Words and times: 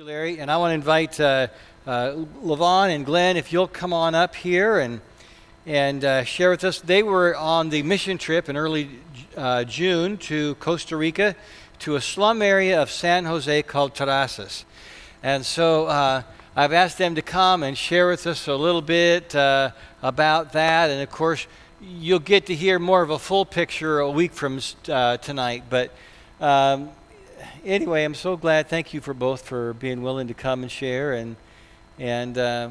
you, 0.00 0.06
Larry. 0.06 0.40
And 0.40 0.50
I 0.50 0.56
want 0.56 0.70
to 0.70 0.74
invite 0.76 1.20
uh, 1.20 1.48
uh, 1.86 2.12
Levon 2.42 2.88
and 2.88 3.04
Glenn, 3.04 3.36
if 3.36 3.52
you'll 3.52 3.68
come 3.68 3.92
on 3.92 4.14
up 4.14 4.34
here 4.34 4.78
and 4.78 5.02
and 5.66 6.02
uh, 6.06 6.24
share 6.24 6.48
with 6.48 6.64
us. 6.64 6.80
They 6.80 7.02
were 7.02 7.36
on 7.36 7.68
the 7.68 7.82
mission 7.82 8.16
trip 8.16 8.48
in 8.48 8.56
early 8.56 8.88
uh, 9.36 9.64
June 9.64 10.16
to 10.16 10.54
Costa 10.54 10.96
Rica, 10.96 11.36
to 11.80 11.96
a 11.96 12.00
slum 12.00 12.40
area 12.40 12.80
of 12.80 12.90
San 12.90 13.26
Jose 13.26 13.62
called 13.64 13.94
Tirrases. 13.94 14.64
And 15.22 15.44
so 15.44 15.84
uh, 15.84 16.22
I've 16.56 16.72
asked 16.72 16.96
them 16.96 17.14
to 17.16 17.22
come 17.22 17.62
and 17.62 17.76
share 17.76 18.08
with 18.08 18.26
us 18.26 18.46
a 18.46 18.54
little 18.54 18.80
bit 18.80 19.34
uh, 19.34 19.72
about 20.02 20.54
that. 20.54 20.88
And 20.88 21.02
of 21.02 21.10
course, 21.10 21.46
you'll 21.82 22.20
get 22.20 22.46
to 22.46 22.54
hear 22.54 22.78
more 22.78 23.02
of 23.02 23.10
a 23.10 23.18
full 23.18 23.44
picture 23.44 24.00
a 24.00 24.10
week 24.10 24.32
from 24.32 24.60
tonight. 24.82 25.64
But 25.68 25.92
um, 26.40 26.88
anyway, 27.64 28.04
I'm 28.04 28.14
so 28.14 28.36
glad. 28.36 28.68
Thank 28.68 28.94
you 28.94 29.00
for 29.00 29.14
both 29.14 29.42
for 29.42 29.74
being 29.74 30.02
willing 30.02 30.28
to 30.28 30.34
come 30.34 30.62
and 30.62 30.70
share. 30.70 31.12
And 31.12 31.36
and 31.98 32.38
uh, 32.38 32.70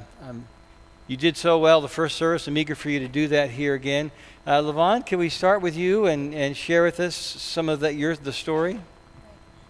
you 1.09 1.17
did 1.17 1.37
so 1.37 1.57
well 1.57 1.81
the 1.81 1.87
first 1.87 2.17
service. 2.17 2.47
I'm 2.47 2.57
eager 2.57 2.75
for 2.75 2.89
you 2.89 2.99
to 2.99 3.07
do 3.07 3.27
that 3.29 3.49
here 3.49 3.73
again. 3.73 4.11
Uh, 4.45 4.61
Levon, 4.61 5.05
can 5.05 5.17
we 5.17 5.29
start 5.29 5.61
with 5.61 5.75
you 5.75 6.05
and, 6.05 6.35
and 6.35 6.55
share 6.55 6.83
with 6.83 6.99
us 6.99 7.15
some 7.15 7.67
of 7.67 7.79
the, 7.79 7.93
your, 7.93 8.15
the 8.15 8.31
story? 8.31 8.79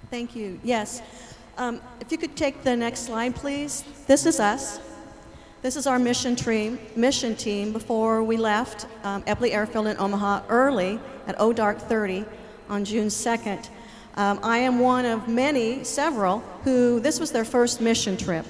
Thank 0.10 0.36
you. 0.36 0.60
Yes. 0.64 1.02
Um, 1.58 1.82
if 2.02 2.12
you 2.12 2.18
could 2.18 2.36
take 2.36 2.64
the 2.64 2.76
next 2.76 3.06
slide, 3.06 3.36
please. 3.36 3.86
This 4.06 4.26
is 4.26 4.40
us. 4.40 4.82
This 5.62 5.76
is 5.76 5.88
our 5.88 6.00
mission 6.00 6.36
team, 6.36 6.80
mission 6.98 7.36
team 7.36 7.74
before 7.74 8.24
we 8.24 8.36
left 8.36 8.86
um, 9.04 9.24
Eppley 9.24 9.54
Airfield 9.54 9.88
in 9.88 9.98
Omaha 9.98 10.44
early 10.50 11.00
at 11.28 11.40
O 11.40 11.54
Dark 11.54 11.80
30 11.80 12.26
on 12.70 12.86
June 12.86 13.08
2nd. 13.08 13.70
Um, 14.20 14.38
I 14.44 14.58
am 14.58 14.80
one 14.80 15.06
of 15.06 15.30
many, 15.30 15.86
several, 15.86 16.40
who 16.66 17.00
this 17.00 17.22
was 17.22 17.32
their 17.32 17.46
first 17.46 17.80
mission 17.80 18.18
trip. 18.18 18.46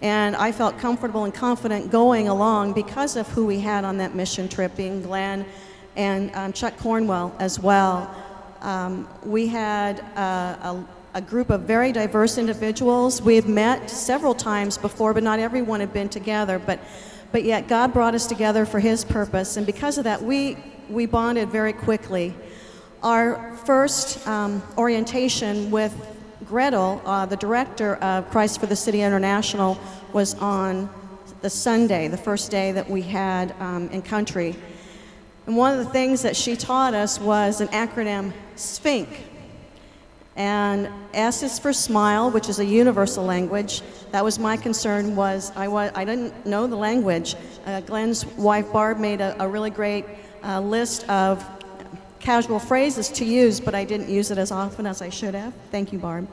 And 0.00 0.36
I 0.36 0.52
felt 0.52 0.78
comfortable 0.78 1.24
and 1.24 1.34
confident 1.34 1.90
going 1.90 2.28
along 2.28 2.74
because 2.74 3.16
of 3.16 3.26
who 3.26 3.44
we 3.44 3.58
had 3.58 3.84
on 3.84 3.96
that 3.98 4.14
mission 4.14 4.48
trip, 4.48 4.76
being 4.76 5.02
Glenn 5.02 5.46
and 5.96 6.32
um, 6.36 6.52
Chuck 6.52 6.76
Cornwell 6.78 7.34
as 7.40 7.58
well. 7.58 8.08
Um, 8.60 9.08
we 9.24 9.48
had 9.48 9.98
uh, 10.14 10.54
a, 10.62 10.84
a, 11.14 11.20
group 11.20 11.50
of 11.50 11.62
very 11.62 11.90
diverse 11.90 12.38
individuals. 12.38 13.20
We 13.20 13.34
had 13.34 13.48
met 13.48 13.90
several 13.90 14.32
times 14.32 14.78
before, 14.78 15.12
but 15.12 15.24
not 15.24 15.40
everyone 15.40 15.80
had 15.80 15.92
been 15.92 16.08
together. 16.08 16.60
But, 16.60 16.78
but 17.32 17.42
yet, 17.42 17.66
God 17.66 17.92
brought 17.92 18.14
us 18.14 18.28
together 18.28 18.64
for 18.64 18.78
His 18.78 19.04
purpose. 19.04 19.56
And 19.56 19.66
because 19.66 19.98
of 19.98 20.04
that, 20.04 20.22
we, 20.22 20.56
we 20.88 21.06
bonded 21.06 21.48
very 21.50 21.72
quickly. 21.72 22.32
Our 23.04 23.54
first 23.66 24.26
um, 24.26 24.62
orientation 24.78 25.70
with 25.70 25.94
Gretel, 26.46 27.02
uh, 27.04 27.26
the 27.26 27.36
director 27.36 27.96
of 27.96 28.30
Christ 28.30 28.60
for 28.60 28.64
the 28.64 28.76
City 28.76 29.02
International, 29.02 29.78
was 30.14 30.32
on 30.36 30.88
the 31.42 31.50
Sunday, 31.50 32.08
the 32.08 32.16
first 32.16 32.50
day 32.50 32.72
that 32.72 32.88
we 32.88 33.02
had 33.02 33.54
um, 33.60 33.90
in 33.90 34.00
country. 34.00 34.56
And 35.46 35.54
one 35.54 35.78
of 35.78 35.84
the 35.84 35.92
things 35.92 36.22
that 36.22 36.34
she 36.34 36.56
taught 36.56 36.94
us 36.94 37.20
was 37.20 37.60
an 37.60 37.68
acronym, 37.68 38.32
SPHINC. 38.56 39.08
And 40.36 40.88
S 41.12 41.42
is 41.42 41.58
for 41.58 41.74
smile, 41.74 42.30
which 42.30 42.48
is 42.48 42.58
a 42.58 42.64
universal 42.64 43.22
language. 43.22 43.82
That 44.12 44.24
was 44.24 44.38
my 44.38 44.56
concern 44.56 45.14
was 45.14 45.52
I, 45.54 45.68
was, 45.68 45.92
I 45.94 46.06
didn't 46.06 46.46
know 46.46 46.66
the 46.66 46.76
language. 46.76 47.36
Uh, 47.66 47.82
Glenn's 47.82 48.24
wife, 48.24 48.72
Barb, 48.72 48.98
made 48.98 49.20
a, 49.20 49.36
a 49.44 49.46
really 49.46 49.68
great 49.68 50.06
uh, 50.42 50.60
list 50.60 51.06
of 51.10 51.46
casual 52.24 52.58
phrases 52.58 53.10
to 53.10 53.24
use, 53.24 53.60
but 53.60 53.74
I 53.74 53.84
didn't 53.84 54.08
use 54.08 54.30
it 54.30 54.38
as 54.38 54.50
often 54.50 54.86
as 54.86 55.02
I 55.02 55.10
should 55.10 55.34
have. 55.34 55.52
Thank 55.70 55.92
you, 55.92 55.98
Barb. 55.98 56.26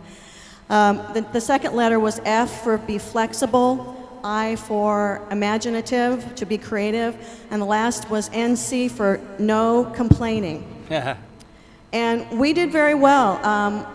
Um, 0.69 1.03
the, 1.13 1.21
the 1.33 1.41
second 1.41 1.75
letter 1.75 1.99
was 1.99 2.21
F 2.23 2.63
for 2.63 2.77
be 2.77 2.97
flexible, 2.97 3.97
I 4.23 4.55
for 4.55 5.21
imaginative, 5.31 6.33
to 6.35 6.45
be 6.45 6.57
creative, 6.57 7.17
and 7.51 7.61
the 7.61 7.65
last 7.65 8.09
was 8.09 8.29
NC 8.29 8.89
for 8.89 9.19
no 9.37 9.83
complaining. 9.93 10.63
and 11.93 12.39
we 12.39 12.53
did 12.53 12.71
very 12.71 12.95
well. 12.95 13.45
Um, 13.45 13.85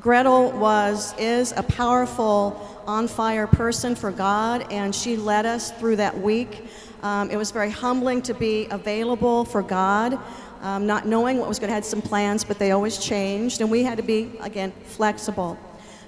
Gretel 0.00 0.52
was 0.52 1.12
is 1.18 1.52
a 1.56 1.62
powerful, 1.64 2.70
on 2.86 3.08
fire 3.08 3.46
person 3.48 3.96
for 3.96 4.12
God, 4.12 4.70
and 4.70 4.94
she 4.94 5.16
led 5.16 5.46
us 5.46 5.72
through 5.72 5.96
that 5.96 6.16
week. 6.20 6.66
Um, 7.02 7.30
it 7.30 7.36
was 7.36 7.50
very 7.50 7.70
humbling 7.70 8.22
to 8.22 8.34
be 8.34 8.66
available 8.70 9.44
for 9.44 9.62
God 9.62 10.18
um, 10.64 10.86
not 10.86 11.06
knowing 11.06 11.36
what 11.38 11.46
was 11.46 11.58
going 11.58 11.68
to 11.68 11.74
have 11.74 11.84
some 11.84 12.00
plans, 12.00 12.42
but 12.42 12.58
they 12.58 12.70
always 12.70 12.96
changed, 12.96 13.60
and 13.60 13.70
we 13.70 13.82
had 13.82 13.98
to 13.98 14.02
be, 14.02 14.32
again, 14.40 14.72
flexible. 14.86 15.58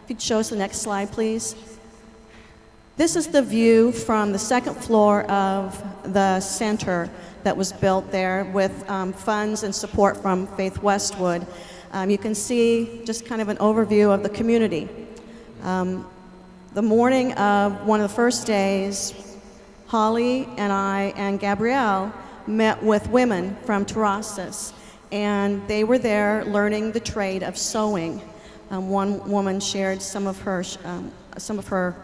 If 0.02 0.08
you'd 0.08 0.22
show 0.22 0.38
us 0.38 0.48
the 0.48 0.56
next 0.56 0.78
slide, 0.78 1.12
please. 1.12 1.54
This 2.96 3.16
is 3.16 3.26
the 3.26 3.42
view 3.42 3.92
from 3.92 4.32
the 4.32 4.38
second 4.38 4.74
floor 4.76 5.24
of 5.24 5.84
the 6.14 6.40
center 6.40 7.10
that 7.44 7.54
was 7.54 7.70
built 7.70 8.10
there 8.10 8.46
with 8.46 8.88
um, 8.88 9.12
funds 9.12 9.62
and 9.62 9.74
support 9.74 10.16
from 10.16 10.46
Faith 10.56 10.82
Westwood. 10.82 11.46
Um, 11.92 12.08
you 12.08 12.16
can 12.16 12.34
see 12.34 13.02
just 13.04 13.26
kind 13.26 13.42
of 13.42 13.50
an 13.50 13.58
overview 13.58 14.10
of 14.10 14.22
the 14.22 14.30
community. 14.30 14.88
Um, 15.64 16.08
the 16.72 16.80
morning 16.80 17.34
of 17.34 17.86
one 17.86 18.00
of 18.00 18.08
the 18.08 18.14
first 18.14 18.46
days, 18.46 19.36
Holly 19.86 20.48
and 20.56 20.72
I 20.72 21.12
and 21.16 21.38
Gabrielle 21.38 22.10
met 22.46 22.82
with 22.82 23.08
women 23.08 23.56
from 23.64 23.84
Tirrases, 23.84 24.72
and 25.12 25.66
they 25.68 25.84
were 25.84 25.98
there 25.98 26.44
learning 26.44 26.92
the 26.92 27.00
trade 27.00 27.42
of 27.42 27.56
sewing. 27.56 28.20
Um, 28.70 28.88
one 28.90 29.28
woman 29.30 29.60
shared 29.60 30.02
some 30.02 30.26
of 30.26 30.40
her 30.40 30.64
um, 30.84 31.12
some 31.38 31.58
of 31.58 31.68
her 31.68 31.94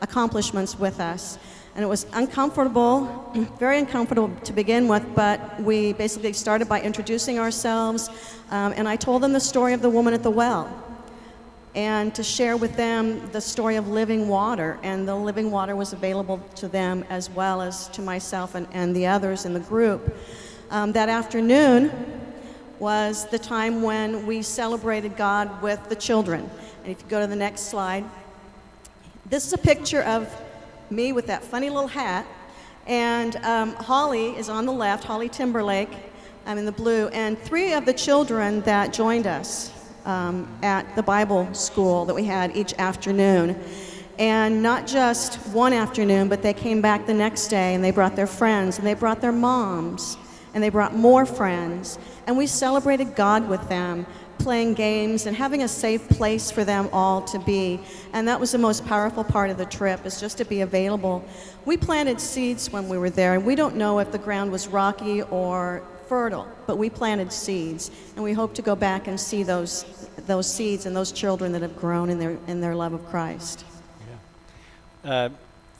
accomplishments 0.00 0.78
with 0.78 1.00
us, 1.00 1.38
and 1.74 1.84
it 1.84 1.88
was 1.88 2.06
uncomfortable, 2.12 3.32
very 3.58 3.78
uncomfortable 3.78 4.30
to 4.44 4.52
begin 4.52 4.88
with. 4.88 5.04
But 5.14 5.60
we 5.60 5.92
basically 5.94 6.32
started 6.32 6.68
by 6.68 6.80
introducing 6.80 7.38
ourselves, 7.38 8.08
um, 8.50 8.72
and 8.76 8.88
I 8.88 8.96
told 8.96 9.22
them 9.22 9.32
the 9.32 9.40
story 9.40 9.72
of 9.72 9.82
the 9.82 9.90
woman 9.90 10.14
at 10.14 10.22
the 10.22 10.30
well 10.30 10.85
and 11.76 12.14
to 12.14 12.22
share 12.22 12.56
with 12.56 12.74
them 12.74 13.30
the 13.32 13.40
story 13.40 13.76
of 13.76 13.86
living 13.86 14.28
water. 14.28 14.78
And 14.82 15.06
the 15.06 15.14
living 15.14 15.50
water 15.50 15.76
was 15.76 15.92
available 15.92 16.38
to 16.56 16.68
them 16.68 17.04
as 17.10 17.28
well 17.28 17.60
as 17.60 17.88
to 17.88 18.00
myself 18.00 18.54
and, 18.54 18.66
and 18.72 18.96
the 18.96 19.06
others 19.06 19.44
in 19.44 19.52
the 19.52 19.60
group. 19.60 20.16
Um, 20.70 20.92
that 20.92 21.10
afternoon 21.10 21.92
was 22.78 23.26
the 23.26 23.38
time 23.38 23.82
when 23.82 24.26
we 24.26 24.40
celebrated 24.40 25.16
God 25.18 25.62
with 25.62 25.86
the 25.90 25.96
children. 25.96 26.50
And 26.82 26.92
if 26.92 27.02
you 27.02 27.08
go 27.08 27.20
to 27.20 27.26
the 27.26 27.36
next 27.36 27.68
slide, 27.68 28.04
this 29.26 29.46
is 29.46 29.52
a 29.52 29.58
picture 29.58 30.02
of 30.02 30.34
me 30.88 31.12
with 31.12 31.26
that 31.26 31.44
funny 31.44 31.68
little 31.68 31.88
hat. 31.88 32.26
And 32.86 33.36
um, 33.36 33.74
Holly 33.74 34.30
is 34.30 34.48
on 34.48 34.64
the 34.64 34.72
left, 34.72 35.04
Holly 35.04 35.28
Timberlake, 35.28 35.90
I'm 36.46 36.58
in 36.58 36.64
the 36.64 36.72
blue, 36.72 37.08
and 37.08 37.38
three 37.38 37.72
of 37.72 37.84
the 37.84 37.92
children 37.92 38.60
that 38.62 38.92
joined 38.92 39.26
us 39.26 39.75
um, 40.06 40.48
at 40.62 40.96
the 40.96 41.02
Bible 41.02 41.52
school 41.52 42.06
that 42.06 42.14
we 42.14 42.24
had 42.24 42.56
each 42.56 42.72
afternoon. 42.78 43.60
And 44.18 44.62
not 44.62 44.86
just 44.86 45.34
one 45.48 45.74
afternoon, 45.74 46.28
but 46.28 46.40
they 46.40 46.54
came 46.54 46.80
back 46.80 47.04
the 47.04 47.12
next 47.12 47.48
day 47.48 47.74
and 47.74 47.84
they 47.84 47.90
brought 47.90 48.16
their 48.16 48.26
friends 48.26 48.78
and 48.78 48.86
they 48.86 48.94
brought 48.94 49.20
their 49.20 49.32
moms 49.32 50.16
and 50.54 50.62
they 50.62 50.70
brought 50.70 50.94
more 50.94 51.26
friends. 51.26 51.98
And 52.26 52.38
we 52.38 52.46
celebrated 52.46 53.14
God 53.14 53.46
with 53.46 53.68
them, 53.68 54.06
playing 54.38 54.72
games 54.72 55.26
and 55.26 55.36
having 55.36 55.64
a 55.64 55.68
safe 55.68 56.08
place 56.08 56.50
for 56.50 56.64
them 56.64 56.88
all 56.94 57.20
to 57.22 57.38
be. 57.40 57.78
And 58.14 58.26
that 58.26 58.40
was 58.40 58.52
the 58.52 58.58
most 58.58 58.86
powerful 58.86 59.22
part 59.22 59.50
of 59.50 59.58
the 59.58 59.66
trip, 59.66 60.06
is 60.06 60.18
just 60.18 60.38
to 60.38 60.46
be 60.46 60.62
available. 60.62 61.22
We 61.66 61.76
planted 61.76 62.20
seeds 62.22 62.72
when 62.72 62.88
we 62.88 62.96
were 62.96 63.10
there, 63.10 63.34
and 63.34 63.44
we 63.44 63.54
don't 63.54 63.76
know 63.76 63.98
if 63.98 64.12
the 64.12 64.18
ground 64.18 64.50
was 64.50 64.66
rocky 64.66 65.20
or 65.22 65.82
fertile, 66.08 66.46
but 66.66 66.78
we 66.78 66.90
planted 66.90 67.32
seeds, 67.32 67.90
and 68.14 68.24
we 68.24 68.32
hope 68.32 68.54
to 68.54 68.62
go 68.62 68.74
back 68.74 69.06
and 69.06 69.18
see 69.18 69.42
those, 69.42 69.84
those 70.26 70.52
seeds 70.52 70.86
and 70.86 70.94
those 70.94 71.12
children 71.12 71.52
that 71.52 71.62
have 71.62 71.76
grown 71.76 72.10
in 72.10 72.18
their, 72.18 72.36
in 72.46 72.60
their 72.60 72.74
love 72.74 72.92
of 72.92 73.06
Christ. 73.08 73.64
Yeah. 75.04 75.10
Uh, 75.10 75.28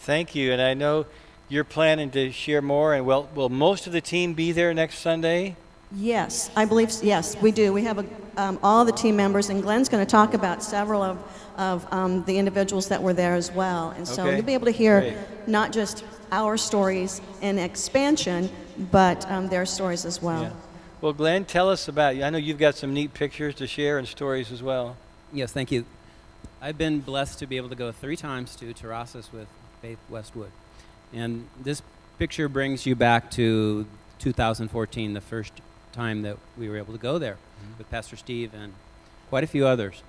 thank 0.01 0.35
you, 0.35 0.53
and 0.53 0.61
I 0.61 0.75
know 0.75 1.07
you're 1.49 1.65
planning 1.65 2.11
to 2.11 2.33
share 2.33 2.63
more, 2.63 2.95
and 2.95 3.07
will, 3.07 3.29
will 3.35 3.49
most 3.49 3.87
of 3.87 3.93
the 3.93 4.01
team 4.01 4.35
be 4.35 4.53
there 4.53 4.75
next 4.75 4.99
Sunday? 4.99 5.57
Yes, 5.93 6.51
I 6.57 6.65
believe, 6.65 6.93
yes, 7.03 7.41
we 7.41 7.53
do. 7.53 7.73
We 7.73 7.85
have 7.85 7.99
a, 7.99 8.05
um, 8.37 8.59
all 8.63 8.85
the 8.85 8.93
team 8.93 9.15
members, 9.15 9.51
and 9.51 9.63
Glenn's 9.63 9.89
going 9.89 10.05
to 10.05 10.11
talk 10.11 10.35
about 10.35 10.63
several 10.63 11.03
of, 11.03 11.19
of 11.57 11.93
um, 11.93 12.25
the 12.25 12.37
individuals 12.37 12.89
that 12.89 13.01
were 13.01 13.15
there 13.15 13.35
as 13.35 13.53
well. 13.53 13.91
And 13.91 14.07
so 14.07 14.25
okay. 14.25 14.37
you'll 14.37 14.45
be 14.45 14.55
able 14.55 14.67
to 14.67 14.73
hear 14.73 15.01
Great. 15.01 15.17
not 15.47 15.73
just 15.73 16.05
our 16.33 16.57
stories 16.57 17.21
in 17.41 17.59
expansion, 17.59 18.51
but 18.91 19.29
um, 19.31 19.49
their 19.49 19.67
stories 19.67 20.05
as 20.05 20.21
well. 20.21 20.43
Yeah. 20.43 20.53
Well, 21.01 21.13
Glenn, 21.13 21.45
tell 21.45 21.69
us 21.69 21.89
about 21.89 22.17
you. 22.17 22.25
I 22.25 22.31
know 22.31 22.39
you've 22.39 22.59
got 22.59 22.75
some 22.75 22.95
neat 22.95 23.13
pictures 23.15 23.55
to 23.57 23.67
share 23.67 23.99
and 23.99 24.09
stories 24.09 24.51
as 24.51 24.63
well. 24.63 24.97
Yes, 25.33 25.53
thank 25.53 25.71
you. 25.71 25.85
I've 26.61 26.79
been 26.79 27.01
blessed 27.01 27.39
to 27.41 27.47
be 27.47 27.59
able 27.59 27.69
to 27.69 27.75
go 27.75 27.93
three 27.93 28.17
times 28.17 28.57
to 28.57 28.73
Tirrases 28.73 29.31
with 29.33 29.47
Faith 29.83 29.99
Westwood. 30.09 30.51
And 31.13 31.49
this 31.61 31.83
picture 32.19 32.49
brings 32.49 32.87
you 32.87 32.97
back 32.97 33.31
to 33.33 33.87
2014, 34.19 35.13
the 35.13 35.21
first 35.21 35.53
time 35.93 36.23
that 36.23 36.39
we 36.57 36.69
were 36.69 36.77
able 36.77 36.93
to 36.93 36.99
go 36.99 37.19
there 37.19 37.35
mm-hmm. 37.35 37.79
with 37.79 37.91
Pastor 37.91 38.17
Steve 38.17 38.53
and 38.55 38.73
quite 39.29 39.45
a 39.45 39.47
few 39.47 39.67
others. 39.67 40.03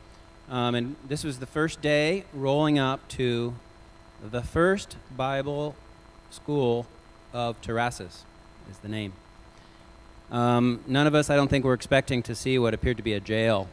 Um, 0.49 0.75
and 0.75 0.95
this 1.05 1.23
was 1.23 1.39
the 1.39 1.45
first 1.45 1.81
day 1.81 2.23
rolling 2.33 2.79
up 2.79 3.05
to 3.09 3.53
the 4.23 4.41
first 4.41 4.95
Bible 5.15 5.75
school 6.29 6.85
of 7.33 7.59
Tirrases, 7.61 8.23
is 8.69 8.77
the 8.81 8.87
name. 8.87 9.13
Um, 10.31 10.83
none 10.87 11.07
of 11.07 11.15
us, 11.15 11.29
I 11.29 11.35
don't 11.35 11.47
think, 11.47 11.63
were 11.63 11.73
expecting 11.73 12.21
to 12.23 12.35
see 12.35 12.59
what 12.59 12.73
appeared 12.73 12.97
to 12.97 13.03
be 13.03 13.13
a 13.13 13.19
jail 13.19 13.67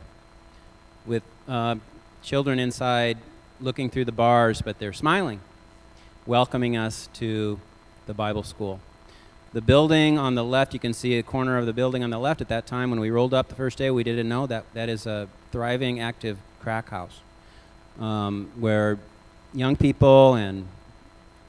with 1.05 1.23
uh, 1.49 1.77
children 2.23 2.59
inside 2.59 3.19
looking 3.61 3.91
through 3.91 4.05
the 4.05 4.13
bars, 4.13 4.63
but 4.63 4.79
they're 4.79 4.93
smiling, 4.93 5.41
welcoming 6.27 6.77
us 6.77 7.09
to 7.15 7.61
the 8.07 8.15
Bible 8.15 8.43
school. 8.43 8.81
The 9.53 9.61
building 9.61 10.19
on 10.19 10.35
the 10.35 10.45
left, 10.45 10.75
you 10.75 10.81
can 10.81 10.93
see 10.93 11.17
a 11.17 11.23
corner 11.23 11.59
of 11.59 11.67
the 11.67 11.73
building 11.73 12.03
on 12.03 12.11
the 12.11 12.19
left. 12.19 12.41
At 12.41 12.49
that 12.49 12.67
time, 12.67 12.91
when 12.91 12.99
we 12.99 13.11
rolled 13.11 13.35
up 13.35 13.49
the 13.49 13.55
first 13.55 13.79
day, 13.79 13.91
we 13.91 14.03
didn't 14.03 14.29
know 14.29 14.47
that 14.47 14.65
that 14.75 14.89
is 14.89 15.07
a 15.07 15.29
thriving, 15.53 16.01
active 16.01 16.39
crack 16.61 16.89
house 16.89 17.21
um, 18.01 18.51
where 18.59 18.99
young 19.53 19.77
people 19.77 20.35
and 20.35 20.67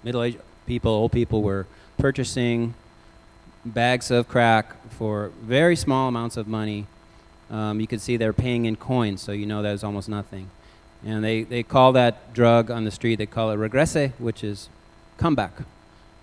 middle 0.03 0.21
aged 0.21 0.39
people, 0.65 0.91
old 0.91 1.11
people 1.11 1.41
were 1.41 1.65
purchasing 1.97 2.73
bags 3.65 4.11
of 4.11 4.27
crack 4.27 4.89
for 4.91 5.31
very 5.41 5.75
small 5.75 6.07
amounts 6.07 6.37
of 6.37 6.47
money. 6.47 6.87
Um, 7.49 7.79
you 7.79 7.87
can 7.87 7.99
see 7.99 8.17
they're 8.17 8.33
paying 8.33 8.65
in 8.65 8.75
coins, 8.75 9.21
so 9.21 9.31
you 9.31 9.45
know 9.45 9.61
that 9.61 9.73
is 9.73 9.83
almost 9.83 10.09
nothing. 10.09 10.49
And 11.05 11.23
they, 11.23 11.43
they 11.43 11.63
call 11.63 11.93
that 11.93 12.33
drug 12.33 12.71
on 12.71 12.83
the 12.83 12.91
street, 12.91 13.15
they 13.15 13.25
call 13.25 13.51
it 13.51 13.55
regrese, 13.55 14.11
which 14.17 14.43
is 14.43 14.69
comeback. 15.17 15.53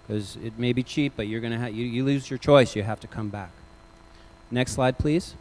Because 0.06 0.36
it 0.36 0.58
may 0.58 0.72
be 0.72 0.82
cheap, 0.82 1.14
but 1.16 1.28
you're 1.28 1.40
gonna 1.40 1.58
ha- 1.58 1.66
you, 1.66 1.84
you 1.84 2.04
lose 2.04 2.30
your 2.30 2.38
choice, 2.38 2.74
you 2.74 2.82
have 2.82 3.00
to 3.00 3.06
come 3.06 3.28
back. 3.28 3.50
Next 4.50 4.72
slide, 4.72 4.98
please. 4.98 5.34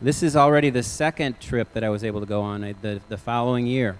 This 0.00 0.22
is 0.22 0.36
already 0.36 0.70
the 0.70 0.82
second 0.82 1.40
trip 1.40 1.72
that 1.72 1.84
I 1.84 1.88
was 1.88 2.04
able 2.04 2.20
to 2.20 2.26
go 2.26 2.42
on 2.42 2.64
uh, 2.64 2.72
the, 2.82 3.00
the 3.08 3.16
following 3.16 3.66
year. 3.66 3.96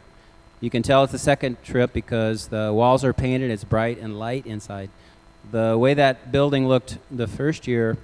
You 0.60 0.70
can 0.70 0.82
tell 0.82 1.02
it's 1.04 1.12
the 1.12 1.18
second 1.18 1.62
trip 1.62 1.92
because 1.92 2.48
the 2.48 2.72
walls 2.72 3.04
are 3.04 3.12
painted, 3.12 3.50
it's 3.50 3.64
bright 3.64 3.98
and 3.98 4.18
light 4.18 4.46
inside. 4.46 4.88
The 5.50 5.76
way 5.78 5.94
that 5.94 6.32
building 6.32 6.66
looked 6.66 6.98
the 7.10 7.26
first 7.26 7.66
year 7.66 7.98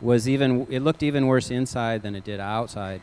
was 0.00 0.28
even, 0.28 0.66
it 0.70 0.80
looked 0.80 1.02
even 1.02 1.26
worse 1.26 1.50
inside 1.50 2.02
than 2.02 2.14
it 2.14 2.24
did 2.24 2.40
outside. 2.40 3.00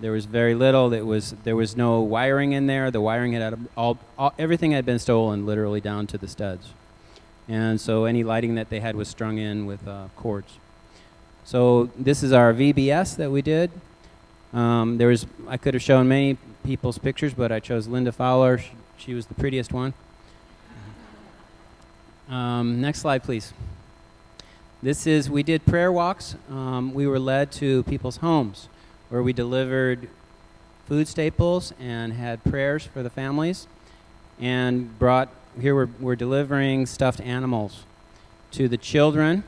There 0.00 0.12
was 0.12 0.24
very 0.24 0.54
little, 0.54 0.92
it 0.92 1.02
was, 1.02 1.34
there 1.44 1.56
was 1.56 1.76
no 1.76 2.00
wiring 2.00 2.52
in 2.52 2.66
there. 2.66 2.90
The 2.90 3.00
wiring 3.00 3.32
had 3.32 3.58
all, 3.76 3.98
all, 4.18 4.32
everything 4.38 4.72
had 4.72 4.84
been 4.84 4.98
stolen 4.98 5.44
literally 5.44 5.80
down 5.80 6.06
to 6.08 6.18
the 6.18 6.28
studs. 6.28 6.72
And 7.48 7.80
so 7.80 8.04
any 8.04 8.24
lighting 8.24 8.54
that 8.54 8.70
they 8.70 8.80
had 8.80 8.96
was 8.96 9.08
strung 9.08 9.38
in 9.38 9.66
with 9.66 9.86
uh, 9.86 10.08
cords. 10.16 10.58
So 11.44 11.90
this 11.98 12.22
is 12.22 12.32
our 12.32 12.54
VBS 12.54 13.16
that 13.16 13.30
we 13.30 13.42
did. 13.42 13.70
Um, 14.52 14.98
there 14.98 15.08
was, 15.08 15.26
I 15.48 15.56
could 15.56 15.74
have 15.74 15.82
shown 15.82 16.08
many 16.08 16.38
people's 16.62 16.98
pictures, 16.98 17.34
but 17.34 17.50
I 17.52 17.60
chose 17.60 17.86
Linda 17.86 18.12
Fowler. 18.12 18.58
She, 18.58 18.70
she 18.98 19.14
was 19.14 19.26
the 19.26 19.34
prettiest 19.34 19.72
one. 19.72 19.94
Um, 22.28 22.80
next 22.80 23.00
slide, 23.00 23.22
please. 23.22 23.52
This 24.82 25.06
is, 25.06 25.30
we 25.30 25.42
did 25.42 25.64
prayer 25.66 25.92
walks. 25.92 26.34
Um, 26.50 26.94
we 26.94 27.06
were 27.06 27.18
led 27.18 27.52
to 27.52 27.82
people's 27.84 28.16
homes 28.18 28.68
where 29.10 29.22
we 29.22 29.32
delivered 29.32 30.08
food 30.86 31.06
staples 31.06 31.72
and 31.78 32.12
had 32.12 32.42
prayers 32.44 32.86
for 32.86 33.02
the 33.02 33.10
families 33.10 33.66
and 34.40 34.98
brought, 34.98 35.28
here 35.60 35.74
we're, 35.74 35.88
we're 36.00 36.16
delivering 36.16 36.86
stuffed 36.86 37.20
animals 37.20 37.84
to 38.52 38.68
the 38.68 38.76
children. 38.76 39.44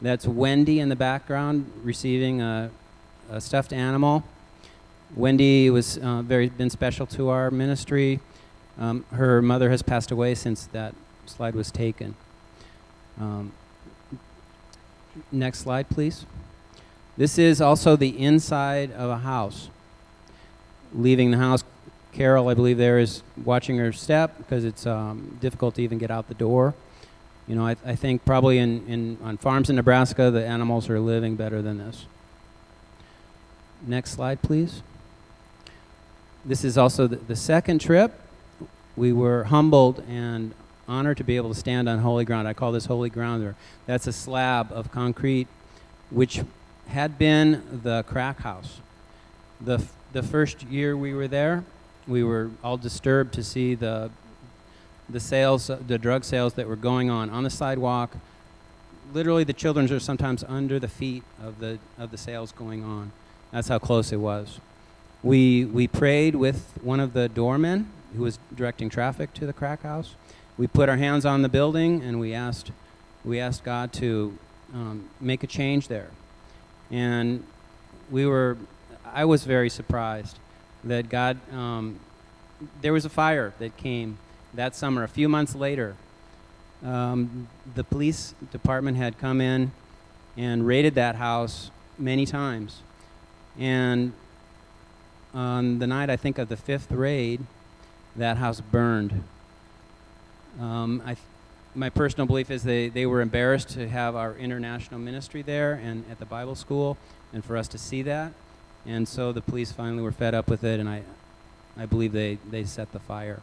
That's 0.00 0.26
Wendy 0.26 0.80
in 0.80 0.88
the 0.88 0.96
background 0.96 1.70
receiving 1.84 2.40
a, 2.40 2.70
a 3.30 3.40
stuffed 3.40 3.72
animal. 3.72 4.24
Wendy 5.14 5.68
was 5.68 5.98
uh, 5.98 6.22
very 6.22 6.48
been 6.48 6.70
special 6.70 7.06
to 7.06 7.28
our 7.28 7.50
ministry. 7.50 8.20
Um, 8.78 9.04
her 9.12 9.42
mother 9.42 9.70
has 9.70 9.82
passed 9.82 10.10
away 10.10 10.34
since 10.34 10.66
that 10.66 10.94
slide 11.26 11.54
was 11.54 11.70
taken. 11.70 12.14
Um, 13.20 13.52
next 15.30 15.58
slide, 15.58 15.90
please. 15.90 16.24
This 17.18 17.38
is 17.38 17.60
also 17.60 17.94
the 17.94 18.18
inside 18.18 18.90
of 18.92 19.10
a 19.10 19.18
house. 19.18 19.68
Leaving 20.94 21.30
the 21.30 21.36
house, 21.36 21.62
Carol, 22.12 22.48
I 22.48 22.54
believe, 22.54 22.78
there 22.78 22.98
is 22.98 23.22
watching 23.44 23.76
her 23.76 23.92
step 23.92 24.38
because 24.38 24.64
it's 24.64 24.86
um, 24.86 25.36
difficult 25.42 25.74
to 25.74 25.82
even 25.82 25.98
get 25.98 26.10
out 26.10 26.28
the 26.28 26.34
door. 26.34 26.74
You 27.46 27.54
know, 27.54 27.66
I, 27.66 27.76
I 27.84 27.96
think 27.96 28.24
probably 28.24 28.56
in, 28.56 28.86
in, 28.86 29.18
on 29.22 29.36
farms 29.36 29.68
in 29.68 29.76
Nebraska, 29.76 30.30
the 30.30 30.46
animals 30.46 30.88
are 30.88 31.00
living 31.00 31.36
better 31.36 31.60
than 31.60 31.78
this. 31.78 32.06
Next 33.86 34.12
slide, 34.12 34.40
please. 34.40 34.82
This 36.44 36.64
is 36.64 36.76
also 36.76 37.06
the, 37.06 37.16
the 37.16 37.36
second 37.36 37.80
trip. 37.80 38.18
We 38.96 39.12
were 39.12 39.44
humbled 39.44 40.02
and 40.08 40.54
honored 40.88 41.16
to 41.18 41.24
be 41.24 41.36
able 41.36 41.48
to 41.50 41.58
stand 41.58 41.88
on 41.88 42.00
holy 42.00 42.24
ground. 42.24 42.48
I 42.48 42.52
call 42.52 42.72
this 42.72 42.86
holy 42.86 43.10
ground. 43.10 43.54
That's 43.86 44.06
a 44.06 44.12
slab 44.12 44.72
of 44.72 44.90
concrete 44.90 45.46
which 46.10 46.42
had 46.88 47.18
been 47.18 47.80
the 47.82 48.02
crack 48.02 48.40
house. 48.40 48.80
The, 49.60 49.74
f- 49.74 49.92
the 50.12 50.22
first 50.22 50.64
year 50.64 50.96
we 50.96 51.14
were 51.14 51.28
there, 51.28 51.64
we 52.06 52.22
were 52.22 52.50
all 52.62 52.76
disturbed 52.76 53.32
to 53.34 53.44
see 53.44 53.74
the, 53.74 54.10
the 55.08 55.20
sales, 55.20 55.70
the 55.86 55.98
drug 55.98 56.24
sales 56.24 56.54
that 56.54 56.68
were 56.68 56.76
going 56.76 57.08
on 57.08 57.30
on 57.30 57.44
the 57.44 57.50
sidewalk. 57.50 58.16
Literally, 59.14 59.44
the 59.44 59.52
children 59.52 59.90
are 59.92 60.00
sometimes 60.00 60.42
under 60.44 60.78
the 60.78 60.88
feet 60.88 61.22
of 61.42 61.60
the, 61.60 61.78
of 61.98 62.10
the 62.10 62.18
sales 62.18 62.50
going 62.52 62.84
on. 62.84 63.12
That's 63.52 63.68
how 63.68 63.78
close 63.78 64.12
it 64.12 64.16
was. 64.16 64.58
We, 65.22 65.64
we 65.64 65.86
prayed 65.86 66.34
with 66.34 66.78
one 66.82 66.98
of 66.98 67.12
the 67.12 67.28
doormen 67.28 67.90
who 68.16 68.22
was 68.22 68.38
directing 68.54 68.90
traffic 68.90 69.32
to 69.34 69.46
the 69.46 69.52
crack 69.52 69.82
house. 69.82 70.14
We 70.58 70.66
put 70.66 70.88
our 70.88 70.96
hands 70.96 71.24
on 71.24 71.42
the 71.42 71.48
building 71.48 72.02
and 72.02 72.18
we 72.18 72.34
asked, 72.34 72.72
we 73.24 73.38
asked 73.38 73.64
God 73.64 73.92
to 73.94 74.36
um, 74.74 75.08
make 75.20 75.44
a 75.44 75.46
change 75.46 75.88
there. 75.88 76.10
And 76.90 77.44
we 78.10 78.26
were, 78.26 78.58
I 79.04 79.24
was 79.24 79.44
very 79.44 79.70
surprised 79.70 80.38
that 80.84 81.08
God, 81.08 81.38
um, 81.52 82.00
there 82.80 82.92
was 82.92 83.04
a 83.04 83.08
fire 83.08 83.54
that 83.60 83.76
came 83.76 84.18
that 84.54 84.74
summer. 84.74 85.04
A 85.04 85.08
few 85.08 85.28
months 85.28 85.54
later, 85.54 85.96
um, 86.84 87.48
the 87.74 87.84
police 87.84 88.34
department 88.50 88.96
had 88.96 89.18
come 89.18 89.40
in 89.40 89.70
and 90.36 90.66
raided 90.66 90.94
that 90.96 91.14
house 91.14 91.70
many 91.96 92.26
times. 92.26 92.80
And 93.58 94.12
on 95.34 95.78
the 95.78 95.86
night, 95.86 96.10
I 96.10 96.16
think, 96.16 96.38
of 96.38 96.48
the 96.48 96.56
fifth 96.56 96.90
raid, 96.90 97.40
that 98.16 98.36
house 98.36 98.60
burned. 98.60 99.24
Um, 100.60 101.02
I 101.06 101.16
my 101.74 101.88
personal 101.88 102.26
belief 102.26 102.50
is 102.50 102.64
they, 102.64 102.88
they 102.88 103.06
were 103.06 103.20
embarrassed 103.20 103.70
to 103.70 103.88
have 103.88 104.14
our 104.14 104.36
international 104.36 105.00
ministry 105.00 105.42
there 105.42 105.72
and 105.72 106.04
at 106.10 106.18
the 106.18 106.26
Bible 106.26 106.54
school 106.54 106.98
and 107.32 107.44
for 107.44 107.56
us 107.56 107.66
to 107.68 107.78
see 107.78 108.02
that. 108.02 108.32
And 108.84 109.08
so 109.08 109.32
the 109.32 109.40
police 109.40 109.72
finally 109.72 110.02
were 110.02 110.12
fed 110.12 110.34
up 110.34 110.48
with 110.48 110.64
it, 110.64 110.80
and 110.80 110.88
I, 110.88 111.02
I 111.78 111.86
believe 111.86 112.12
they, 112.12 112.38
they 112.50 112.64
set 112.64 112.92
the 112.92 112.98
fire. 112.98 113.40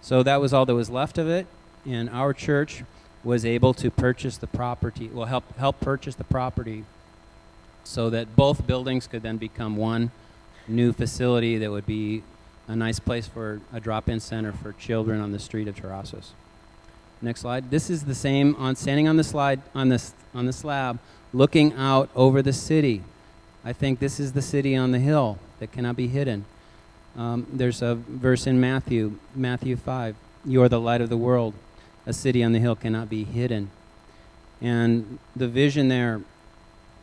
So 0.00 0.22
that 0.22 0.40
was 0.40 0.54
all 0.54 0.64
that 0.64 0.74
was 0.74 0.88
left 0.88 1.18
of 1.18 1.28
it. 1.28 1.46
And 1.84 2.08
our 2.10 2.32
church 2.32 2.82
was 3.22 3.44
able 3.44 3.74
to 3.74 3.90
purchase 3.90 4.38
the 4.38 4.46
property, 4.46 5.10
well, 5.12 5.26
help, 5.26 5.56
help 5.56 5.80
purchase 5.80 6.14
the 6.14 6.24
property 6.24 6.84
so 7.84 8.08
that 8.10 8.36
both 8.36 8.66
buildings 8.66 9.06
could 9.06 9.22
then 9.22 9.36
become 9.36 9.76
one 9.76 10.12
new 10.68 10.92
facility 10.92 11.58
that 11.58 11.70
would 11.70 11.86
be 11.86 12.22
a 12.68 12.74
nice 12.74 12.98
place 12.98 13.26
for 13.26 13.60
a 13.72 13.80
drop-in 13.80 14.20
center 14.20 14.52
for 14.52 14.72
children 14.72 15.20
on 15.20 15.32
the 15.32 15.38
street 15.38 15.68
of 15.68 15.76
Tirrases. 15.76 16.30
Next 17.22 17.40
slide. 17.40 17.70
This 17.70 17.88
is 17.88 18.04
the 18.04 18.14
same 18.14 18.54
on 18.56 18.76
standing 18.76 19.08
on 19.08 19.16
the 19.16 19.24
slide 19.24 19.62
on 19.74 19.88
this 19.88 20.12
on 20.34 20.46
the 20.46 20.52
slab, 20.52 20.98
looking 21.32 21.72
out 21.74 22.10
over 22.14 22.42
the 22.42 22.52
city. 22.52 23.02
I 23.64 23.72
think 23.72 24.00
this 24.00 24.20
is 24.20 24.32
the 24.32 24.42
city 24.42 24.76
on 24.76 24.92
the 24.92 24.98
hill 24.98 25.38
that 25.58 25.72
cannot 25.72 25.96
be 25.96 26.08
hidden. 26.08 26.44
Um, 27.16 27.46
there's 27.50 27.80
a 27.80 27.94
verse 27.94 28.46
in 28.46 28.60
Matthew, 28.60 29.18
Matthew 29.34 29.76
5. 29.76 30.14
You 30.44 30.62
are 30.62 30.68
the 30.68 30.78
light 30.78 31.00
of 31.00 31.08
the 31.08 31.16
world. 31.16 31.54
A 32.04 32.12
city 32.12 32.44
on 32.44 32.52
the 32.52 32.58
hill 32.58 32.76
cannot 32.76 33.08
be 33.08 33.24
hidden. 33.24 33.70
And 34.60 35.18
the 35.34 35.48
vision 35.48 35.88
there 35.88 36.20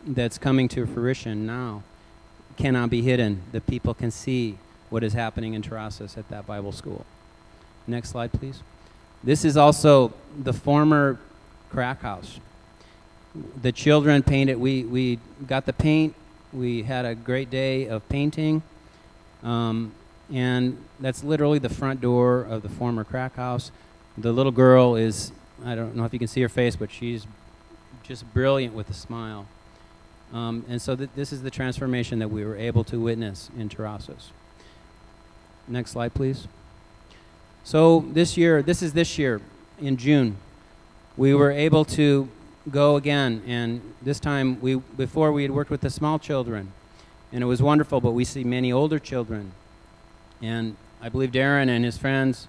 that's 0.05 0.37
coming 0.37 0.67
to 0.69 0.85
fruition 0.85 1.45
now 1.45 1.81
cannot 2.57 2.89
be 2.89 3.01
hidden. 3.01 3.41
The 3.51 3.61
people 3.61 3.93
can 3.93 4.11
see 4.11 4.57
what 4.89 5.03
is 5.03 5.13
happening 5.13 5.53
in 5.53 5.61
Tirrases 5.61 6.17
at 6.17 6.29
that 6.29 6.45
Bible 6.45 6.71
school. 6.71 7.05
Next 7.87 8.09
slide, 8.09 8.31
please. 8.31 8.61
This 9.23 9.43
is 9.45 9.57
also 9.57 10.13
the 10.37 10.53
former 10.53 11.19
crack 11.69 12.01
house. 12.01 12.39
The 13.61 13.71
children 13.71 14.21
painted, 14.21 14.57
we, 14.57 14.83
we 14.83 15.19
got 15.47 15.65
the 15.65 15.73
paint, 15.73 16.13
we 16.51 16.83
had 16.83 17.05
a 17.05 17.15
great 17.15 17.49
day 17.49 17.87
of 17.87 18.07
painting, 18.09 18.61
um, 19.41 19.91
and 20.31 20.77
that's 20.99 21.23
literally 21.23 21.57
the 21.57 21.69
front 21.69 21.99
door 21.99 22.41
of 22.41 22.61
the 22.61 22.69
former 22.69 23.03
crack 23.03 23.35
house. 23.35 23.71
The 24.17 24.31
little 24.31 24.51
girl 24.51 24.95
is, 24.95 25.31
I 25.65 25.73
don't 25.73 25.95
know 25.95 26.05
if 26.05 26.13
you 26.13 26.19
can 26.19 26.27
see 26.27 26.41
her 26.41 26.49
face, 26.49 26.75
but 26.75 26.91
she's 26.91 27.25
just 28.03 28.31
brilliant 28.33 28.75
with 28.75 28.89
a 28.89 28.93
smile. 28.93 29.47
Um, 30.33 30.65
and 30.67 30.81
so 30.81 30.95
th- 30.95 31.11
this 31.15 31.31
is 31.31 31.43
the 31.43 31.51
transformation 31.51 32.17
that 32.19 32.29
we 32.29 32.43
were 32.43 32.57
able 32.57 32.83
to 32.85 32.99
witness 32.99 33.51
in 33.57 33.69
Tirrases. 33.69 34.31
Next 35.67 35.91
slide, 35.91 36.13
please. 36.13 36.47
So 37.63 38.05
this 38.11 38.35
year, 38.35 38.61
this 38.61 38.81
is 38.81 38.93
this 38.93 39.17
year, 39.17 39.41
in 39.79 39.95
June, 39.95 40.37
we 41.15 41.33
were 41.33 41.51
able 41.51 41.85
to 41.85 42.27
go 42.69 42.95
again, 42.95 43.43
and 43.45 43.81
this 44.01 44.19
time 44.19 44.59
we 44.59 44.75
before 44.75 45.31
we 45.31 45.43
had 45.43 45.51
worked 45.51 45.69
with 45.69 45.81
the 45.81 45.89
small 45.89 46.17
children, 46.17 46.73
and 47.31 47.43
it 47.43 47.47
was 47.47 47.61
wonderful. 47.61 48.01
But 48.01 48.11
we 48.11 48.25
see 48.25 48.43
many 48.43 48.71
older 48.71 48.99
children, 48.99 49.51
and 50.41 50.75
I 51.01 51.09
believe 51.09 51.31
Darren 51.31 51.69
and 51.69 51.85
his 51.85 51.97
friends 51.97 52.47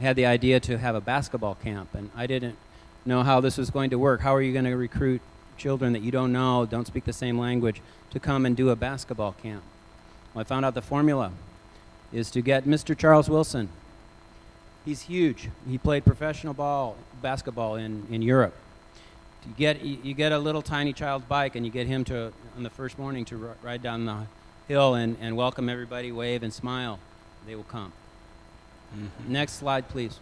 had 0.00 0.16
the 0.16 0.26
idea 0.26 0.60
to 0.60 0.78
have 0.78 0.94
a 0.94 1.00
basketball 1.00 1.54
camp, 1.54 1.94
and 1.94 2.10
I 2.16 2.26
didn't 2.26 2.56
know 3.06 3.22
how 3.22 3.40
this 3.40 3.56
was 3.56 3.70
going 3.70 3.90
to 3.90 3.98
work. 3.98 4.20
How 4.20 4.34
are 4.34 4.42
you 4.42 4.52
going 4.52 4.64
to 4.64 4.76
recruit 4.76 5.22
children 5.56 5.92
that 5.92 6.02
you 6.02 6.10
don't 6.10 6.32
know, 6.32 6.66
don't 6.66 6.86
speak 6.86 7.04
the 7.04 7.12
same 7.12 7.38
language, 7.38 7.80
to 8.10 8.20
come 8.20 8.46
and 8.46 8.56
do 8.56 8.70
a 8.70 8.76
basketball 8.76 9.32
camp? 9.42 9.62
Well, 10.32 10.40
I 10.40 10.44
found 10.44 10.64
out 10.64 10.74
the 10.74 10.82
formula 10.82 11.32
is 12.12 12.30
to 12.32 12.42
get 12.42 12.64
Mr. 12.64 12.96
Charles 12.96 13.28
Wilson. 13.28 13.68
He's 14.84 15.02
huge. 15.02 15.48
He 15.68 15.78
played 15.78 16.04
professional 16.04 16.54
ball, 16.54 16.96
basketball 17.22 17.76
in, 17.76 18.06
in 18.10 18.22
Europe. 18.22 18.54
You 19.46 19.54
get, 19.56 19.82
you, 19.82 20.14
get 20.14 20.32
a 20.32 20.38
little 20.38 20.62
tiny 20.62 20.92
child's 20.92 21.24
bike 21.26 21.54
and 21.54 21.66
you 21.66 21.72
get 21.72 21.86
him 21.86 22.04
to, 22.04 22.32
on 22.56 22.62
the 22.62 22.70
first 22.70 22.98
morning, 22.98 23.24
to 23.26 23.48
r- 23.48 23.56
ride 23.62 23.82
down 23.82 24.06
the 24.06 24.26
hill 24.68 24.94
and, 24.94 25.16
and 25.20 25.36
welcome 25.36 25.68
everybody, 25.68 26.12
wave 26.12 26.42
and 26.42 26.52
smile. 26.52 26.98
They 27.46 27.54
will 27.54 27.64
come. 27.64 27.92
Mm-hmm. 28.94 29.32
Next 29.32 29.54
slide, 29.54 29.88
please. 29.88 30.18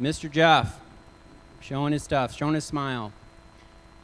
Mr. 0.00 0.30
Jeff, 0.30 0.80
showing 1.60 1.92
his 1.92 2.02
stuff, 2.02 2.34
showing 2.34 2.54
his 2.54 2.64
smile. 2.64 3.12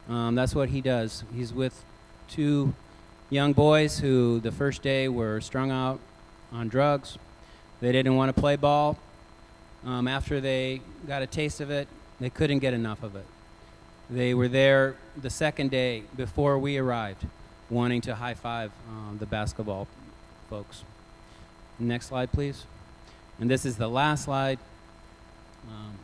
Um, 0.09 0.35
that's 0.35 0.55
what 0.55 0.69
he 0.69 0.81
does. 0.81 1.23
He's 1.33 1.53
with 1.53 1.83
two 2.27 2.73
young 3.29 3.53
boys 3.53 3.99
who 3.99 4.39
the 4.39 4.51
first 4.51 4.81
day 4.81 5.07
were 5.07 5.39
strung 5.41 5.71
out 5.71 5.99
on 6.51 6.67
drugs. 6.67 7.17
They 7.79 7.91
didn't 7.91 8.15
want 8.15 8.35
to 8.35 8.39
play 8.39 8.55
ball. 8.55 8.97
Um, 9.85 10.07
after 10.07 10.39
they 10.39 10.81
got 11.07 11.21
a 11.21 11.27
taste 11.27 11.61
of 11.61 11.71
it, 11.71 11.87
they 12.19 12.29
couldn't 12.29 12.59
get 12.59 12.73
enough 12.73 13.03
of 13.03 13.15
it. 13.15 13.25
They 14.09 14.33
were 14.33 14.47
there 14.47 14.95
the 15.19 15.29
second 15.29 15.71
day 15.71 16.03
before 16.15 16.59
we 16.59 16.77
arrived, 16.77 17.25
wanting 17.69 18.01
to 18.01 18.15
high 18.15 18.33
five 18.33 18.71
um, 18.89 19.17
the 19.19 19.25
basketball 19.25 19.87
folks. 20.49 20.83
Next 21.79 22.07
slide, 22.07 22.31
please. 22.31 22.65
And 23.39 23.49
this 23.49 23.65
is 23.65 23.77
the 23.77 23.87
last 23.87 24.25
slide. 24.25 24.59
Um, 25.67 25.97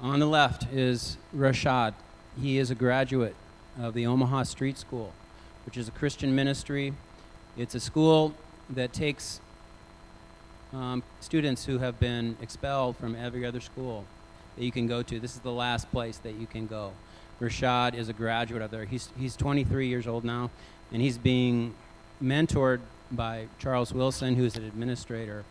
on 0.00 0.20
the 0.20 0.26
left 0.26 0.72
is 0.72 1.18
Rashad. 1.36 1.94
He 2.40 2.58
is 2.58 2.70
a 2.70 2.74
graduate 2.74 3.36
of 3.78 3.94
the 3.94 4.06
Omaha 4.06 4.44
Street 4.44 4.78
School, 4.78 5.12
which 5.66 5.76
is 5.76 5.88
a 5.88 5.90
Christian 5.90 6.34
ministry. 6.34 6.94
It's 7.56 7.74
a 7.74 7.80
school 7.80 8.34
that 8.70 8.92
takes 8.92 9.40
um, 10.72 11.02
students 11.20 11.66
who 11.66 11.78
have 11.78 12.00
been 12.00 12.36
expelled 12.40 12.96
from 12.96 13.14
every 13.14 13.44
other 13.44 13.60
school 13.60 14.06
that 14.56 14.64
you 14.64 14.72
can 14.72 14.86
go 14.86 15.02
to. 15.02 15.20
This 15.20 15.34
is 15.34 15.40
the 15.40 15.52
last 15.52 15.90
place 15.90 16.16
that 16.18 16.34
you 16.34 16.46
can 16.46 16.66
go. 16.66 16.92
Rashad 17.40 17.94
is 17.94 18.08
a 18.08 18.12
graduate 18.14 18.62
of 18.62 18.70
there. 18.70 18.86
He's, 18.86 19.10
he's 19.18 19.36
23 19.36 19.88
years 19.88 20.06
old 20.06 20.24
now, 20.24 20.50
and 20.90 21.02
he's 21.02 21.18
being 21.18 21.74
mentored 22.22 22.80
by 23.10 23.48
Charles 23.58 23.92
Wilson, 23.92 24.36
who's 24.36 24.56
an 24.56 24.64
administrator 24.64 25.44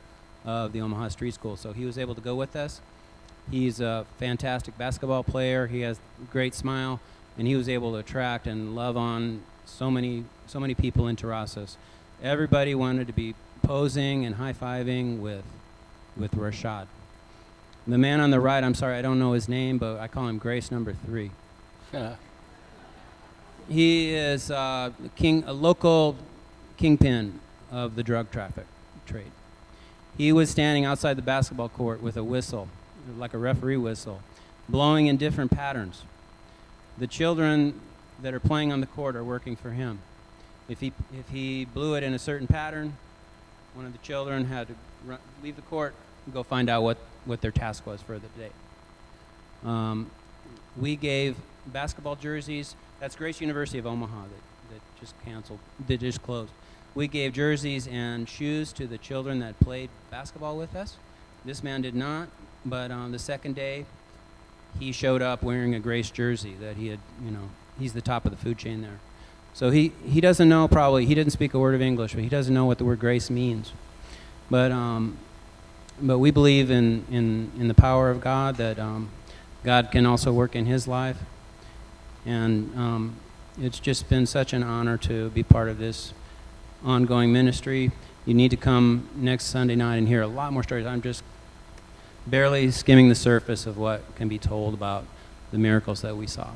of 0.45 0.73
the 0.73 0.81
Omaha 0.81 1.09
Street 1.09 1.35
School. 1.35 1.57
So 1.57 1.73
he 1.73 1.85
was 1.85 1.99
able 1.99 2.15
to 2.15 2.21
go 2.21 2.33
with 2.33 2.55
us. 2.55 2.81
He's 3.49 3.81
a 3.81 4.05
fantastic 4.17 4.77
basketball 4.77 5.23
player. 5.23 5.67
He 5.67 5.81
has 5.81 5.97
a 6.21 6.31
great 6.31 6.53
smile, 6.53 6.99
and 7.37 7.47
he 7.47 7.55
was 7.55 7.67
able 7.67 7.91
to 7.93 7.97
attract 7.97 8.47
and 8.47 8.75
love 8.75 8.95
on 8.95 9.43
so 9.65 9.89
many 9.89 10.25
so 10.47 10.59
many 10.59 10.73
people 10.73 11.07
in 11.07 11.15
Tirrases. 11.15 11.77
Everybody 12.21 12.75
wanted 12.75 13.07
to 13.07 13.13
be 13.13 13.35
posing 13.63 14.25
and 14.25 14.35
high 14.35 14.53
fiving 14.53 15.19
with 15.19 15.43
with 16.17 16.31
Rashad. 16.35 16.87
The 17.87 17.97
man 17.97 18.19
on 18.19 18.29
the 18.29 18.39
right, 18.39 18.63
I'm 18.63 18.75
sorry, 18.75 18.97
I 18.97 19.01
don't 19.01 19.17
know 19.17 19.31
his 19.31 19.49
name, 19.49 19.77
but 19.77 19.99
I 19.99 20.07
call 20.07 20.27
him 20.27 20.37
Grace 20.37 20.71
Number 20.71 20.93
Three. 21.05 21.31
Yeah. 21.93 22.15
He 23.69 24.13
is 24.13 24.51
uh, 24.51 24.91
king, 25.15 25.45
a 25.47 25.53
local 25.53 26.17
kingpin 26.75 27.39
of 27.71 27.95
the 27.95 28.03
drug 28.03 28.29
traffic 28.29 28.65
trade. 29.05 29.31
He 30.17 30.33
was 30.33 30.49
standing 30.49 30.83
outside 30.83 31.15
the 31.15 31.21
basketball 31.21 31.69
court 31.69 32.01
with 32.01 32.17
a 32.17 32.23
whistle, 32.23 32.67
like 33.17 33.33
a 33.33 33.37
referee 33.37 33.77
whistle, 33.77 34.21
blowing 34.69 35.07
in 35.07 35.17
different 35.17 35.51
patterns. 35.51 36.03
The 36.97 37.07
children 37.07 37.79
that 38.21 38.33
are 38.33 38.39
playing 38.39 38.71
on 38.71 38.81
the 38.81 38.87
court 38.87 39.15
are 39.15 39.23
working 39.23 39.55
for 39.55 39.71
him. 39.71 39.99
If 40.69 40.79
he, 40.79 40.93
if 41.17 41.29
he 41.29 41.65
blew 41.65 41.95
it 41.95 42.03
in 42.03 42.13
a 42.13 42.19
certain 42.19 42.47
pattern, 42.47 42.95
one 43.73 43.85
of 43.85 43.91
the 43.91 43.97
children 43.99 44.45
had 44.45 44.67
to 44.67 44.75
run, 45.05 45.19
leave 45.41 45.55
the 45.55 45.61
court 45.63 45.93
and 46.25 46.33
go 46.33 46.43
find 46.43 46.69
out 46.69 46.83
what, 46.83 46.97
what 47.25 47.41
their 47.41 47.51
task 47.51 47.85
was 47.85 48.01
for 48.01 48.19
the 48.19 48.27
day. 48.39 48.51
Um, 49.65 50.11
we 50.77 50.95
gave 50.95 51.35
basketball 51.67 52.15
jerseys. 52.15 52.75
That's 52.99 53.15
Grace 53.15 53.41
University 53.41 53.79
of 53.79 53.85
Omaha 53.85 54.23
that, 54.23 54.73
that 54.73 54.81
just 54.99 55.13
canceled, 55.25 55.59
that 55.87 55.99
just 55.99 56.21
closed. 56.21 56.51
We 56.93 57.07
gave 57.07 57.33
jerseys 57.33 57.87
and 57.87 58.27
shoes 58.27 58.73
to 58.73 58.85
the 58.85 58.97
children 58.97 59.39
that 59.39 59.59
played 59.59 59.89
basketball 60.09 60.57
with 60.57 60.75
us. 60.75 60.97
This 61.43 61.63
man 61.63 61.81
did 61.81 61.95
not, 61.95 62.29
but 62.65 62.91
on 62.91 63.11
the 63.11 63.19
second 63.19 63.55
day, 63.55 63.85
he 64.79 64.91
showed 64.91 65.21
up 65.21 65.43
wearing 65.43 65.73
a 65.75 65.79
Grace 65.79 66.11
jersey 66.11 66.55
that 66.61 66.77
he 66.77 66.87
had, 66.87 66.99
you 67.23 67.31
know, 67.31 67.49
he's 67.79 67.93
the 67.93 68.01
top 68.01 68.25
of 68.25 68.31
the 68.31 68.37
food 68.37 68.57
chain 68.57 68.81
there. 68.81 68.99
So 69.53 69.69
he, 69.69 69.91
he 70.05 70.21
doesn't 70.21 70.47
know 70.47 70.67
probably, 70.67 71.05
he 71.05 71.15
didn't 71.15 71.33
speak 71.33 71.53
a 71.53 71.59
word 71.59 71.75
of 71.75 71.81
English, 71.81 72.13
but 72.13 72.23
he 72.23 72.29
doesn't 72.29 72.53
know 72.53 72.65
what 72.65 72.77
the 72.77 72.85
word 72.85 72.99
grace 72.99 73.29
means. 73.29 73.73
But, 74.49 74.71
um, 74.71 75.17
but 75.99 76.19
we 76.19 76.31
believe 76.31 76.71
in, 76.71 77.05
in, 77.09 77.51
in 77.59 77.67
the 77.67 77.73
power 77.73 78.09
of 78.09 78.21
God, 78.21 78.55
that 78.57 78.79
um, 78.79 79.09
God 79.63 79.89
can 79.91 80.05
also 80.05 80.31
work 80.31 80.55
in 80.55 80.65
his 80.67 80.87
life. 80.87 81.17
And 82.25 82.77
um, 82.77 83.15
it's 83.59 83.79
just 83.79 84.07
been 84.09 84.25
such 84.25 84.53
an 84.53 84.63
honor 84.63 84.97
to 84.99 85.29
be 85.31 85.43
part 85.43 85.69
of 85.69 85.79
this 85.79 86.13
ongoing 86.83 87.33
ministry. 87.33 87.91
You 88.25 88.35
need 88.35 88.49
to 88.51 88.57
come 88.57 89.09
next 89.15 89.45
Sunday 89.45 89.75
night 89.75 89.97
and 89.97 90.07
hear 90.07 90.21
a 90.21 90.27
lot 90.27 90.53
more 90.53 90.61
stories. 90.61 90.85
I'm 90.85 91.01
just 91.01 91.23
barely 92.27 92.69
skimming 92.69 93.09
the 93.09 93.15
surface 93.15 93.65
of 93.65 93.77
what 93.77 94.15
can 94.15 94.27
be 94.27 94.37
told 94.37 94.75
about 94.75 95.05
the 95.51 95.57
miracles 95.57 96.01
that 96.01 96.15
we 96.15 96.27
saw. 96.27 96.51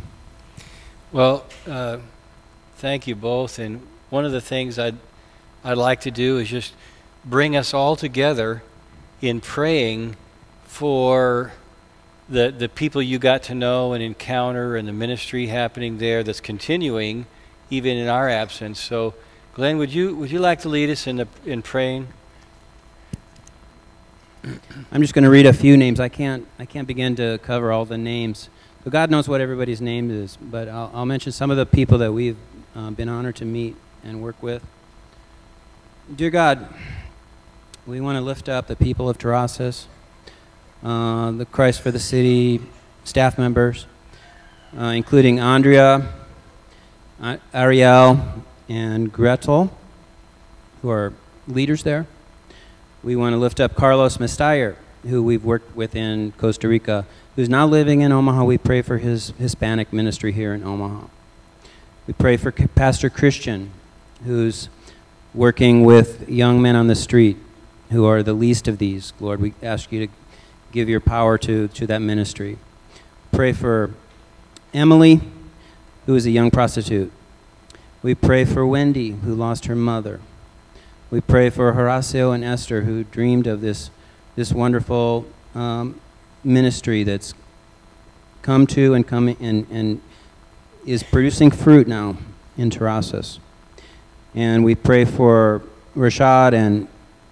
Well, 1.11 1.45
uh, 1.67 1.97
thank 2.77 3.07
you 3.07 3.15
both. 3.15 3.57
And 3.57 3.85
one 4.11 4.25
of 4.25 4.31
the 4.31 4.41
things 4.41 4.77
I'd, 4.77 4.97
I'd 5.63 5.77
like 5.77 6.01
to 6.01 6.11
do 6.11 6.37
is 6.37 6.49
just 6.49 6.73
bring 7.23 7.55
us 7.55 7.73
all 7.73 7.95
together 7.95 8.61
in 9.21 9.41
praying 9.41 10.17
for 10.65 11.51
the, 12.29 12.51
the 12.51 12.69
people 12.69 13.01
you 13.01 13.17
got 13.17 13.41
to 13.43 13.55
know 13.55 13.93
and 13.93 14.03
encounter 14.03 14.75
and 14.75 14.87
the 14.87 14.93
ministry 14.93 15.47
happening 15.47 15.97
there 15.97 16.23
that's 16.23 16.39
continuing 16.41 17.25
even 17.71 17.97
in 17.97 18.07
our 18.07 18.29
absence. 18.29 18.79
So, 18.79 19.15
Glenn, 19.55 19.77
would 19.77 19.93
you, 19.93 20.13
would 20.17 20.29
you 20.29 20.39
like 20.39 20.59
to 20.63 20.69
lead 20.69 20.89
us 20.89 21.07
in, 21.07 21.15
the, 21.15 21.27
in 21.45 21.61
praying? 21.61 22.09
I'm 24.91 25.01
just 25.01 25.13
going 25.13 25.23
to 25.23 25.29
read 25.29 25.45
a 25.45 25.53
few 25.53 25.77
names. 25.77 26.01
I 26.01 26.09
can't, 26.09 26.45
I 26.59 26.65
can't 26.65 26.85
begin 26.85 27.15
to 27.15 27.37
cover 27.37 27.71
all 27.71 27.85
the 27.85 27.97
names. 27.97 28.49
So 28.83 28.91
God 28.91 29.09
knows 29.09 29.29
what 29.29 29.39
everybody's 29.39 29.79
name 29.79 30.11
is, 30.11 30.37
but 30.41 30.67
I'll, 30.67 30.91
I'll 30.93 31.05
mention 31.05 31.31
some 31.31 31.51
of 31.51 31.55
the 31.55 31.65
people 31.65 31.99
that 31.99 32.11
we've 32.11 32.35
uh, 32.75 32.89
been 32.91 33.07
honored 33.07 33.37
to 33.37 33.45
meet 33.45 33.77
and 34.03 34.21
work 34.21 34.43
with. 34.43 34.61
Dear 36.13 36.31
God, 36.31 36.67
we 37.87 38.01
want 38.01 38.17
to 38.17 38.21
lift 38.21 38.49
up 38.49 38.67
the 38.67 38.75
people 38.75 39.07
of 39.07 39.17
Tirrases, 39.17 39.85
uh, 40.83 41.31
the 41.31 41.45
Christ 41.45 41.79
for 41.79 41.91
the 41.91 41.99
City 41.99 42.59
staff 43.05 43.37
members, 43.37 43.85
uh, 44.77 44.87
including 44.87 45.39
Andrea, 45.39 46.11
Ariel, 47.53 48.43
and 48.67 49.11
Gretel, 49.11 49.75
who 50.81 50.89
are 50.89 51.13
leaders 51.47 51.83
there. 51.83 52.07
We 53.03 53.15
want 53.15 53.33
to 53.33 53.37
lift 53.37 53.59
up 53.59 53.75
Carlos 53.75 54.17
Mestayer, 54.17 54.75
who 55.03 55.21
we've 55.21 55.43
worked 55.43 55.75
with 55.75 55.95
in 55.95 56.31
Costa 56.33 56.67
Rica, 56.67 57.05
who's 57.35 57.49
now 57.49 57.67
living 57.67 58.01
in 58.01 58.11
Omaha. 58.11 58.43
We 58.45 58.57
pray 58.57 58.81
for 58.81 58.97
his 58.97 59.29
Hispanic 59.37 59.93
ministry 59.93 60.31
here 60.31 60.53
in 60.53 60.63
Omaha. 60.63 61.07
We 62.07 62.13
pray 62.13 62.37
for 62.37 62.51
Pastor 62.51 63.09
Christian, 63.09 63.71
who's 64.23 64.69
working 65.33 65.83
with 65.83 66.27
young 66.29 66.61
men 66.61 66.75
on 66.75 66.87
the 66.87 66.95
street 66.95 67.37
who 67.91 68.05
are 68.05 68.23
the 68.23 68.33
least 68.33 68.67
of 68.67 68.77
these. 68.77 69.13
Lord, 69.19 69.39
we 69.39 69.53
ask 69.61 69.91
you 69.91 70.07
to 70.07 70.13
give 70.71 70.89
your 70.89 70.99
power 70.99 71.37
to, 71.39 71.67
to 71.69 71.87
that 71.87 71.99
ministry. 71.99 72.57
Pray 73.31 73.53
for 73.53 73.93
Emily, 74.73 75.21
who 76.05 76.15
is 76.15 76.25
a 76.25 76.31
young 76.31 76.51
prostitute. 76.51 77.11
We 78.05 78.13
pray 78.13 78.45
for 78.45 78.67
Wendy, 78.67 79.13
who 79.13 79.33
lost 79.33 79.65
her 79.65 79.75
mother. 79.75 80.21
We 81.09 81.21
pray 81.21 81.49
for 81.49 81.73
Horacio 81.73 82.35
and 82.35 82.43
Esther, 82.43 82.81
who 82.83 83.03
dreamed 83.03 83.47
of 83.47 83.61
this, 83.61 83.89
this 84.35 84.51
wonderful 84.51 85.25
um, 85.55 85.99
ministry 86.43 87.01
that's 87.01 87.33
come 88.43 88.67
to 88.67 88.93
and 88.93 89.07
coming 89.07 89.37
and, 89.39 89.65
and 89.71 90.01
is 90.85 91.01
producing 91.01 91.49
fruit 91.49 91.87
now 91.87 92.19
in 92.55 92.69
Tirrases. 92.69 93.39
And 94.35 94.63
we 94.63 94.75
pray 94.75 95.03
for 95.05 95.63
Rashad 95.95 96.53
and 96.53 96.87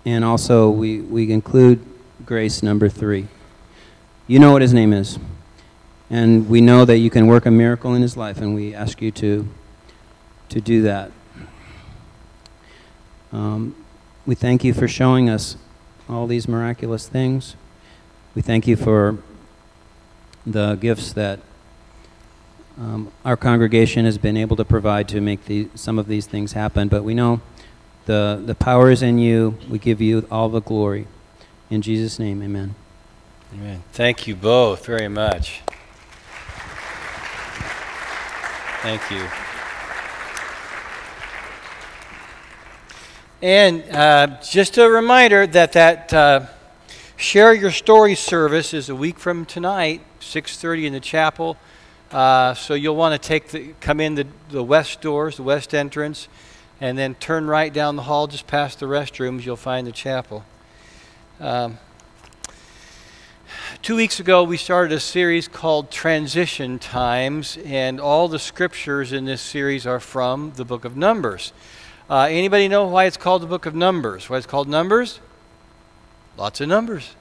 And 0.06 0.26
also, 0.26 0.72
we, 0.72 1.02
we 1.02 1.32
include 1.32 1.86
grace 2.26 2.64
number 2.64 2.90
three. 2.90 3.28
You 4.26 4.40
know 4.40 4.52
what 4.52 4.64
his 4.64 4.74
name 4.74 4.92
is. 4.92 5.20
And 6.10 6.50
we 6.50 6.62
know 6.62 6.84
that 6.86 6.98
you 6.98 7.12
can 7.12 7.28
work 7.28 7.46
a 7.46 7.52
miracle 7.52 7.94
in 7.94 8.02
his 8.02 8.18
life, 8.18 8.42
and 8.42 8.56
we 8.56 8.74
ask 8.74 9.04
you 9.04 9.12
to, 9.12 9.48
to 10.54 10.62
do 10.62 10.84
that. 10.84 11.12
Um, 13.32 13.76
we 14.28 14.36
thank 14.36 14.64
you 14.64 14.72
for 14.72 14.88
showing 14.88 15.28
us 15.28 15.58
all 16.08 16.28
these 16.28 16.48
miraculous 16.48 17.08
things. 17.08 17.56
We 18.36 18.44
thank 18.44 18.68
you 18.68 18.76
for 18.76 19.18
the 20.46 20.76
gifts 20.76 21.12
that 21.14 21.40
um, 22.78 23.12
our 23.26 23.36
congregation 23.36 24.06
has 24.06 24.20
been 24.20 24.38
able 24.38 24.56
to 24.58 24.66
provide 24.66 25.08
to 25.10 25.22
make 25.22 25.46
the, 25.46 25.70
some 25.74 25.98
of 25.98 26.08
these 26.08 26.28
things 26.28 26.54
happen. 26.54 26.88
But 26.88 27.04
we 27.04 27.16
know 27.16 27.42
the, 28.06 28.40
the 28.46 28.56
power 28.56 28.92
is 28.92 29.02
in 29.02 29.18
you. 29.18 29.58
We 29.68 29.80
give 29.80 30.02
you 30.02 30.28
all 30.30 30.50
the 30.50 30.62
glory. 30.62 31.08
In 31.72 31.82
Jesus' 31.82 32.20
name, 32.20 32.44
amen. 32.44 32.76
Amen. 33.56 33.84
Thank 33.92 34.28
you 34.28 34.36
both 34.36 34.86
very 34.86 35.08
much. 35.08 35.62
Thank 38.84 39.10
you. 39.10 39.53
And 43.44 43.84
uh, 43.92 44.40
just 44.42 44.78
a 44.78 44.90
reminder 44.90 45.46
that 45.46 45.74
that 45.74 46.14
uh, 46.14 46.46
share 47.18 47.54
your 47.54 47.72
story 47.72 48.16
service 48.16 48.74
is 48.74 48.88
a 48.88 48.96
week 48.96 49.20
from 49.20 49.44
tonight, 49.44 50.00
6:30 50.22 50.86
in 50.86 50.94
the 50.94 51.02
chapel. 51.02 51.58
Uh, 52.10 52.54
so 52.54 52.74
you'll 52.74 52.96
want 52.96 53.22
to 53.22 53.28
take 53.28 53.50
the 53.50 53.74
come 53.82 54.00
in 54.00 54.16
the, 54.16 54.28
the 54.48 54.64
west 54.64 55.02
doors, 55.02 55.36
the 55.36 55.44
west 55.44 55.74
entrance, 55.74 56.30
and 56.80 56.98
then 56.98 57.16
turn 57.16 57.46
right 57.46 57.74
down 57.74 57.98
the 57.98 58.04
hall 58.04 58.28
just 58.28 58.48
past 58.48 58.80
the 58.80 58.86
restrooms. 58.86 59.44
You'll 59.44 59.58
find 59.58 59.86
the 59.86 59.92
chapel. 59.92 60.46
Um, 61.42 61.80
two 63.82 63.98
weeks 63.98 64.22
ago, 64.22 64.46
we 64.46 64.56
started 64.56 64.96
a 64.96 65.02
series 65.02 65.50
called 65.50 65.92
Transition 65.92 66.80
Times, 66.80 67.58
and 67.66 68.00
all 68.00 68.30
the 68.30 68.40
scriptures 68.40 69.12
in 69.12 69.26
this 69.26 69.42
series 69.42 69.86
are 69.86 70.00
from 70.00 70.54
the 70.56 70.64
book 70.64 70.86
of 70.86 70.96
Numbers. 70.96 71.52
Uh, 72.14 72.28
anybody 72.28 72.68
know 72.68 72.86
why 72.86 73.06
it's 73.06 73.18
called 73.18 73.42
the 73.42 73.48
book 73.48 73.66
of 73.66 73.74
Numbers? 73.74 74.30
Why 74.30 74.38
it's 74.38 74.46
called 74.46 74.68
Numbers? 74.68 75.20
Lots 76.38 76.62
of 76.62 76.68
numbers. 76.68 77.16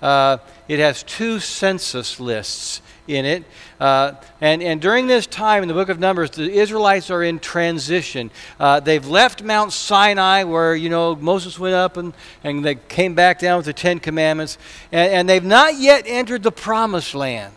Uh, 0.00 0.38
it 0.68 0.78
has 0.78 1.02
two 1.02 1.40
census 1.40 2.20
lists 2.20 2.80
in 3.08 3.24
it. 3.24 3.42
Uh, 3.80 4.12
and, 4.40 4.62
and 4.62 4.80
during 4.80 5.08
this 5.08 5.26
time 5.26 5.64
in 5.64 5.68
the 5.68 5.74
book 5.74 5.88
of 5.88 5.98
Numbers, 5.98 6.30
the 6.30 6.48
Israelites 6.48 7.10
are 7.10 7.24
in 7.24 7.40
transition. 7.40 8.30
Uh, 8.60 8.78
they've 8.78 9.04
left 9.04 9.42
Mount 9.42 9.72
Sinai, 9.72 10.44
where, 10.44 10.76
you 10.76 10.90
know, 10.90 11.16
Moses 11.16 11.58
went 11.58 11.74
up 11.74 11.96
and, 11.96 12.14
and 12.44 12.64
they 12.64 12.76
came 12.76 13.16
back 13.16 13.40
down 13.40 13.56
with 13.56 13.66
the 13.66 13.72
Ten 13.72 13.98
Commandments. 13.98 14.58
And, 14.92 15.12
and 15.12 15.28
they've 15.28 15.42
not 15.42 15.74
yet 15.74 16.04
entered 16.06 16.44
the 16.44 16.52
promised 16.52 17.16
land. 17.16 17.54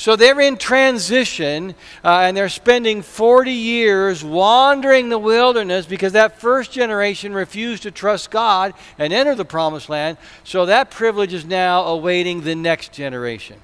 So 0.00 0.16
they're 0.16 0.40
in 0.40 0.56
transition 0.56 1.74
uh, 2.02 2.20
and 2.20 2.34
they're 2.34 2.48
spending 2.48 3.02
40 3.02 3.52
years 3.52 4.24
wandering 4.24 5.10
the 5.10 5.18
wilderness 5.18 5.84
because 5.84 6.14
that 6.14 6.40
first 6.40 6.72
generation 6.72 7.34
refused 7.34 7.82
to 7.82 7.90
trust 7.90 8.30
God 8.30 8.72
and 8.96 9.12
enter 9.12 9.34
the 9.34 9.44
promised 9.44 9.90
land. 9.90 10.16
So 10.42 10.64
that 10.64 10.90
privilege 10.90 11.34
is 11.34 11.44
now 11.44 11.82
awaiting 11.82 12.40
the 12.40 12.54
next 12.54 12.94
generation. 12.94 13.58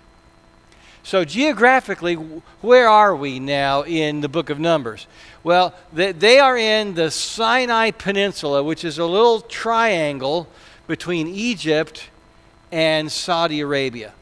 So, 1.03 1.25
geographically, 1.25 2.17
where 2.17 2.87
are 2.91 3.17
we 3.17 3.41
now 3.41 3.85
in 3.85 4.21
the 4.21 4.29
book 4.29 4.51
of 4.51 4.59
Numbers? 4.61 5.07
Well, 5.43 5.73
they 5.91 6.39
are 6.39 6.59
in 6.59 6.93
the 6.93 7.11
Sinai 7.11 7.93
Peninsula, 7.93 8.63
which 8.63 8.85
is 8.85 8.99
a 8.99 9.07
little 9.07 9.41
triangle 9.41 10.49
between 10.87 11.29
Egypt 11.29 12.11
and 12.71 13.11
Saudi 13.11 13.61
Arabia. 13.61 14.13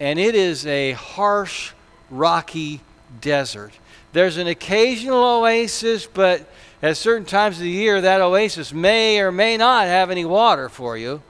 And 0.00 0.18
it 0.18 0.34
is 0.34 0.66
a 0.66 0.92
harsh, 0.92 1.72
rocky 2.10 2.80
desert. 3.20 3.72
There's 4.12 4.38
an 4.38 4.46
occasional 4.46 5.22
oasis, 5.22 6.06
but 6.06 6.50
at 6.82 6.96
certain 6.96 7.26
times 7.26 7.58
of 7.58 7.62
the 7.62 7.70
year, 7.70 8.00
that 8.00 8.22
oasis 8.22 8.72
may 8.72 9.20
or 9.20 9.30
may 9.30 9.58
not 9.58 9.86
have 9.86 10.10
any 10.10 10.24
water 10.24 10.70
for 10.70 10.96
you. 10.96 11.22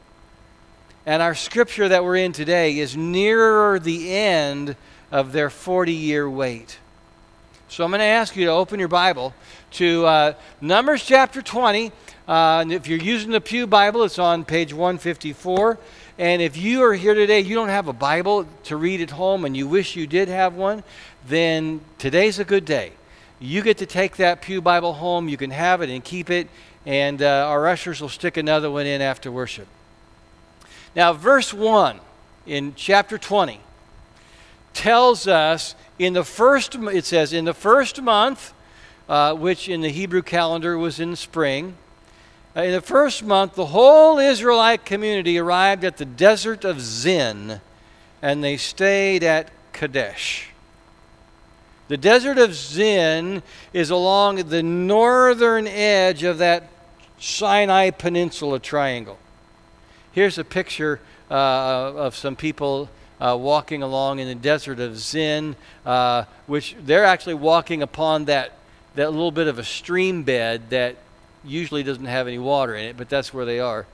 And 1.04 1.20
our 1.20 1.34
scripture 1.34 1.88
that 1.88 2.04
we're 2.04 2.16
in 2.16 2.32
today 2.32 2.78
is 2.78 2.96
nearer 2.96 3.80
the 3.80 4.14
end 4.14 4.76
of 5.10 5.32
their 5.32 5.50
40 5.50 5.92
year 5.92 6.30
wait. 6.30 6.78
So 7.68 7.84
I'm 7.84 7.90
going 7.90 8.00
to 8.00 8.04
ask 8.04 8.36
you 8.36 8.46
to 8.46 8.52
open 8.52 8.78
your 8.78 8.88
Bible 8.88 9.34
to 9.72 10.06
uh, 10.06 10.32
Numbers 10.60 11.04
chapter 11.04 11.42
20. 11.42 11.90
Uh, 12.28 12.64
if 12.68 12.86
you're 12.86 12.98
using 12.98 13.30
the 13.30 13.40
Pew 13.40 13.66
Bible, 13.66 14.04
it's 14.04 14.18
on 14.18 14.44
page 14.44 14.72
154. 14.72 15.78
And 16.20 16.42
if 16.42 16.54
you 16.58 16.82
are 16.82 16.92
here 16.92 17.14
today, 17.14 17.40
you 17.40 17.54
don't 17.54 17.70
have 17.70 17.88
a 17.88 17.94
Bible 17.94 18.46
to 18.64 18.76
read 18.76 19.00
at 19.00 19.08
home 19.08 19.46
and 19.46 19.56
you 19.56 19.66
wish 19.66 19.96
you 19.96 20.06
did 20.06 20.28
have 20.28 20.54
one, 20.54 20.84
then 21.26 21.80
today's 21.96 22.38
a 22.38 22.44
good 22.44 22.66
day. 22.66 22.92
You 23.38 23.62
get 23.62 23.78
to 23.78 23.86
take 23.86 24.16
that 24.16 24.42
Pew 24.42 24.60
Bible 24.60 24.92
home, 24.92 25.30
you 25.30 25.38
can 25.38 25.50
have 25.50 25.80
it 25.80 25.88
and 25.88 26.04
keep 26.04 26.28
it, 26.28 26.48
and 26.84 27.22
uh, 27.22 27.46
our 27.48 27.66
ushers 27.66 28.02
will 28.02 28.10
stick 28.10 28.36
another 28.36 28.70
one 28.70 28.84
in 28.84 29.00
after 29.00 29.32
worship. 29.32 29.66
Now, 30.94 31.14
verse 31.14 31.54
1 31.54 32.00
in 32.46 32.74
chapter 32.76 33.16
20 33.16 33.58
tells 34.74 35.26
us 35.26 35.74
in 35.98 36.12
the 36.12 36.24
first, 36.24 36.74
it 36.74 37.06
says, 37.06 37.32
in 37.32 37.46
the 37.46 37.54
first 37.54 38.02
month, 38.02 38.52
uh, 39.08 39.32
which 39.32 39.70
in 39.70 39.80
the 39.80 39.88
Hebrew 39.88 40.20
calendar 40.20 40.76
was 40.76 41.00
in 41.00 41.16
spring, 41.16 41.78
in 42.56 42.72
the 42.72 42.80
first 42.80 43.22
month, 43.22 43.54
the 43.54 43.66
whole 43.66 44.18
Israelite 44.18 44.84
community 44.84 45.38
arrived 45.38 45.84
at 45.84 45.96
the 45.96 46.04
desert 46.04 46.64
of 46.64 46.80
Zin, 46.80 47.60
and 48.20 48.42
they 48.42 48.56
stayed 48.56 49.22
at 49.22 49.50
Kadesh. 49.72 50.48
The 51.88 51.96
desert 51.96 52.38
of 52.38 52.54
Zin 52.54 53.42
is 53.72 53.90
along 53.90 54.36
the 54.36 54.62
northern 54.62 55.66
edge 55.66 56.22
of 56.22 56.38
that 56.38 56.68
Sinai 57.18 57.90
Peninsula 57.90 58.58
triangle. 58.58 59.18
Here's 60.12 60.38
a 60.38 60.44
picture 60.44 61.00
uh, 61.30 61.34
of 61.34 62.16
some 62.16 62.34
people 62.34 62.88
uh, 63.20 63.36
walking 63.38 63.82
along 63.82 64.18
in 64.18 64.26
the 64.26 64.34
desert 64.34 64.80
of 64.80 64.98
Zin, 64.98 65.54
uh, 65.84 66.24
which 66.46 66.74
they're 66.80 67.04
actually 67.04 67.34
walking 67.34 67.82
upon 67.82 68.24
that, 68.24 68.52
that 68.94 69.12
little 69.12 69.30
bit 69.30 69.46
of 69.46 69.58
a 69.58 69.64
stream 69.64 70.22
bed 70.22 70.70
that 70.70 70.96
usually 71.44 71.82
doesn't 71.82 72.06
have 72.06 72.26
any 72.26 72.38
water 72.38 72.74
in 72.74 72.84
it, 72.84 72.96
but 72.96 73.08
that's 73.08 73.32
where 73.32 73.44
they 73.44 73.60
are. 73.60 73.86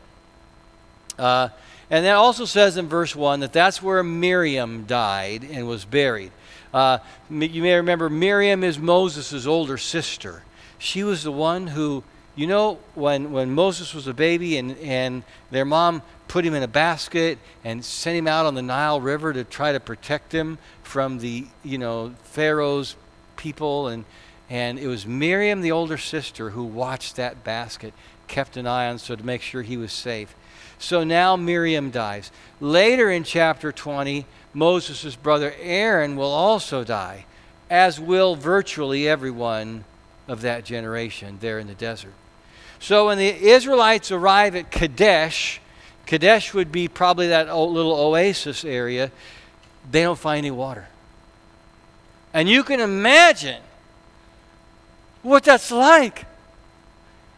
Uh, 1.19 1.49
and 1.91 2.05
that 2.05 2.15
also 2.15 2.45
says 2.45 2.77
in 2.77 2.89
verse 2.89 3.15
1 3.15 3.41
that 3.41 3.53
that's 3.53 3.83
where 3.83 4.03
Miriam 4.03 4.85
died 4.85 5.45
and 5.45 5.67
was 5.69 5.85
buried. 5.85 6.33
Uh, 6.75 6.99
you 7.31 7.63
may 7.63 7.75
remember 7.77 8.11
Miriam 8.11 8.65
is 8.65 8.79
Moses' 8.79 9.47
older 9.47 9.79
sister. 9.79 10.43
She 10.79 11.03
was 11.05 11.23
the 11.23 11.33
one 11.33 11.69
who 11.69 12.03
you 12.37 12.47
know, 12.47 12.79
when, 12.95 13.33
when 13.33 13.51
Moses 13.51 13.95
was 13.95 14.07
a 14.07 14.15
baby 14.15 14.59
and, 14.59 14.77
and 14.79 15.23
their 15.51 15.65
mom 15.65 16.03
put 16.29 16.45
him 16.45 16.55
in 16.55 16.63
a 16.63 16.69
basket 16.69 17.39
and 17.65 17.83
sent 17.83 18.17
him 18.17 18.29
out 18.29 18.45
on 18.45 18.55
the 18.55 18.63
Nile 18.63 19.01
River 19.01 19.33
to 19.33 19.43
try 19.43 19.73
to 19.73 19.81
protect 19.81 20.33
him 20.33 20.59
from 20.83 21.19
the, 21.19 21.47
you 21.65 21.79
know, 21.79 22.15
Pharaoh's 22.25 22.95
people. 23.37 23.89
And, 23.89 24.05
and 24.49 24.79
it 24.79 24.87
was 24.87 25.07
Miriam, 25.07 25.61
the 25.61 25.73
older 25.73 25.99
sister, 25.99 26.51
who 26.51 26.65
watched 26.65 27.17
that 27.17 27.43
basket, 27.43 27.93
kept 28.29 28.57
an 28.57 28.67
eye 28.67 28.89
on 28.89 28.99
so 28.99 29.17
to 29.17 29.25
make 29.25 29.43
sure 29.43 29.63
he 29.63 29.77
was 29.77 29.93
safe. 29.93 30.35
So 30.79 31.05
now 31.05 31.37
Miriam 31.37 31.91
dies. 31.91 32.31
Later 32.61 33.11
in 33.11 33.25
chapter 33.25 33.73
20, 33.73 34.27
Moses' 34.53 35.17
brother 35.17 35.55
Aaron 35.61 36.17
will 36.17 36.31
also 36.31 36.85
die, 36.85 37.27
as 37.71 37.99
will 37.99 38.37
virtually 38.37 39.09
everyone 39.09 39.85
of 40.29 40.43
that 40.43 40.65
generation 40.65 41.39
there 41.41 41.59
in 41.59 41.67
the 41.67 41.75
desert. 41.75 42.15
So 42.79 43.07
when 43.07 43.19
the 43.19 43.29
Israelites 43.29 44.13
arrive 44.13 44.55
at 44.55 44.71
Kadesh, 44.71 45.61
Kadesh 46.05 46.55
would 46.55 46.71
be 46.71 46.89
probably 46.89 47.29
that 47.29 47.47
little 47.55 47.95
oasis 47.95 48.65
area, 48.65 49.11
they 49.91 50.03
don't 50.03 50.19
find 50.19 50.39
any 50.39 50.51
water. 50.51 50.89
And 52.35 52.49
you 52.49 52.63
can 52.63 52.81
imagine 52.81 53.63
what 55.27 55.43
that's 55.43 55.71
like. 55.71 56.25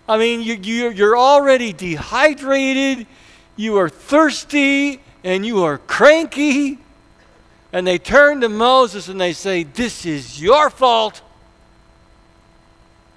I 0.08 0.18
mean, 0.18 0.42
you, 0.42 0.54
you, 0.54 0.90
you're 0.90 1.18
already 1.18 1.72
dehydrated, 1.72 3.06
you 3.56 3.76
are 3.78 3.88
thirsty, 3.88 5.00
and 5.24 5.44
you 5.44 5.64
are 5.64 5.78
cranky. 5.78 6.78
And 7.72 7.86
they 7.86 7.98
turn 7.98 8.40
to 8.42 8.48
Moses 8.48 9.08
and 9.08 9.20
they 9.20 9.32
say, 9.32 9.62
This 9.62 10.06
is 10.06 10.40
your 10.40 10.70
fault. 10.70 11.20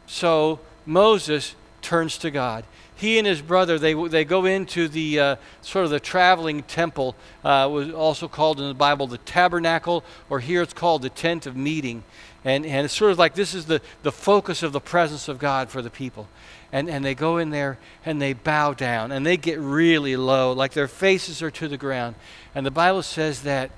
So 0.07 0.59
Moses 0.85 1.55
turns 1.91 2.17
to 2.17 2.31
God. 2.31 2.63
he 2.95 3.17
and 3.17 3.27
his 3.27 3.41
brother, 3.41 3.77
they, 3.77 3.93
they 3.93 4.23
go 4.23 4.45
into 4.45 4.87
the 4.87 5.19
uh, 5.19 5.35
sort 5.61 5.83
of 5.83 5.91
the 5.91 5.99
traveling 5.99 6.63
temple, 6.63 7.17
uh, 7.43 7.67
was 7.69 7.91
also 7.91 8.29
called 8.29 8.61
in 8.61 8.67
the 8.69 8.73
Bible 8.73 9.07
the 9.07 9.17
tabernacle, 9.17 10.05
or 10.29 10.39
here 10.39 10.61
it's 10.61 10.71
called 10.71 11.01
the 11.01 11.09
tent 11.09 11.45
of 11.45 11.57
meeting. 11.57 12.05
And, 12.45 12.65
and 12.65 12.85
it's 12.85 12.93
sort 12.93 13.11
of 13.11 13.19
like 13.19 13.33
this 13.33 13.53
is 13.53 13.65
the, 13.65 13.81
the 14.03 14.11
focus 14.13 14.63
of 14.63 14.71
the 14.71 14.79
presence 14.79 15.27
of 15.27 15.37
God 15.37 15.69
for 15.69 15.81
the 15.81 15.89
people. 15.89 16.29
And, 16.71 16.89
and 16.89 17.03
they 17.03 17.13
go 17.13 17.39
in 17.39 17.49
there 17.49 17.77
and 18.05 18.21
they 18.21 18.31
bow 18.31 18.71
down 18.71 19.11
and 19.11 19.25
they 19.25 19.35
get 19.35 19.59
really 19.59 20.15
low, 20.15 20.53
like 20.53 20.71
their 20.71 20.87
faces 20.87 21.41
are 21.41 21.51
to 21.51 21.67
the 21.67 21.75
ground. 21.75 22.15
And 22.55 22.65
the 22.65 22.71
Bible 22.71 23.03
says 23.03 23.41
that 23.41 23.69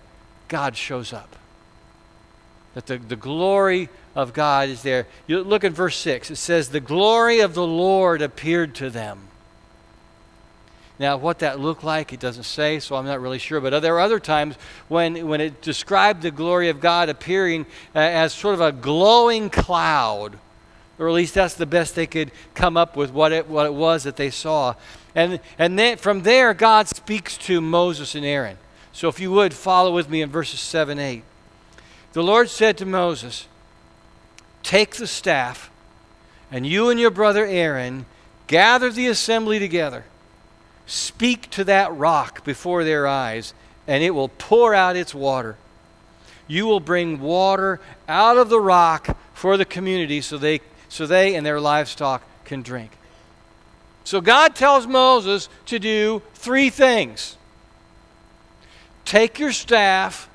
God 0.49 0.77
shows 0.77 1.13
up 1.13 1.35
that 2.73 2.85
the, 2.87 2.97
the 2.97 3.15
glory 3.15 3.89
of 4.15 4.33
God 4.33 4.69
is 4.69 4.81
there. 4.81 5.07
You 5.27 5.43
look 5.43 5.63
at 5.63 5.71
verse 5.71 5.97
6. 5.97 6.31
It 6.31 6.35
says, 6.35 6.69
The 6.69 6.79
glory 6.79 7.39
of 7.39 7.53
the 7.53 7.65
Lord 7.65 8.21
appeared 8.21 8.75
to 8.75 8.89
them. 8.89 9.27
Now, 10.99 11.17
what 11.17 11.39
that 11.39 11.59
looked 11.59 11.83
like, 11.83 12.13
it 12.13 12.19
doesn't 12.19 12.43
say, 12.43 12.79
so 12.79 12.95
I'm 12.95 13.05
not 13.05 13.19
really 13.19 13.39
sure. 13.39 13.59
But 13.59 13.79
there 13.81 13.95
are 13.95 13.99
other 13.99 14.19
times 14.19 14.55
when, 14.87 15.27
when 15.27 15.41
it 15.41 15.61
described 15.61 16.21
the 16.21 16.31
glory 16.31 16.69
of 16.69 16.79
God 16.79 17.09
appearing 17.09 17.65
as 17.95 18.33
sort 18.33 18.53
of 18.53 18.61
a 18.61 18.71
glowing 18.71 19.49
cloud, 19.49 20.37
or 20.99 21.07
at 21.07 21.13
least 21.13 21.33
that's 21.33 21.55
the 21.55 21.65
best 21.65 21.95
they 21.95 22.05
could 22.05 22.31
come 22.53 22.77
up 22.77 22.95
with 22.95 23.11
what 23.11 23.31
it, 23.31 23.47
what 23.49 23.65
it 23.65 23.73
was 23.73 24.03
that 24.03 24.17
they 24.17 24.29
saw. 24.29 24.75
And, 25.15 25.39
and 25.57 25.77
then 25.77 25.97
from 25.97 26.21
there, 26.21 26.53
God 26.53 26.87
speaks 26.87 27.37
to 27.39 27.59
Moses 27.59 28.13
and 28.13 28.23
Aaron. 28.23 28.57
So 28.91 29.07
if 29.07 29.19
you 29.19 29.31
would, 29.31 29.53
follow 29.53 29.93
with 29.93 30.09
me 30.09 30.21
in 30.21 30.29
verses 30.29 30.59
7 30.59 30.99
8. 30.99 31.23
The 32.13 32.23
Lord 32.23 32.49
said 32.49 32.77
to 32.77 32.85
Moses, 32.85 33.47
Take 34.61 34.95
the 34.95 35.07
staff, 35.07 35.69
and 36.51 36.65
you 36.65 36.89
and 36.89 36.99
your 36.99 37.11
brother 37.11 37.45
Aaron 37.45 38.05
gather 38.47 38.91
the 38.91 39.07
assembly 39.07 39.59
together. 39.59 40.05
Speak 40.85 41.49
to 41.51 41.63
that 41.63 41.93
rock 41.95 42.45
before 42.45 42.83
their 42.83 43.07
eyes, 43.07 43.53
and 43.87 44.03
it 44.03 44.11
will 44.11 44.29
pour 44.29 44.75
out 44.75 44.95
its 44.95 45.13
water. 45.13 45.57
You 46.47 46.65
will 46.65 46.79
bring 46.79 47.19
water 47.19 47.79
out 48.07 48.37
of 48.37 48.49
the 48.49 48.59
rock 48.59 49.17
for 49.33 49.57
the 49.57 49.65
community 49.65 50.21
so 50.21 50.37
they, 50.37 50.61
so 50.89 51.07
they 51.07 51.35
and 51.35 51.45
their 51.45 51.59
livestock 51.59 52.21
can 52.45 52.61
drink. 52.61 52.91
So 54.03 54.21
God 54.21 54.55
tells 54.55 54.85
Moses 54.85 55.49
to 55.67 55.79
do 55.79 56.21
three 56.35 56.69
things 56.69 57.37
take 59.05 59.37
your 59.37 59.51
staff 59.51 60.29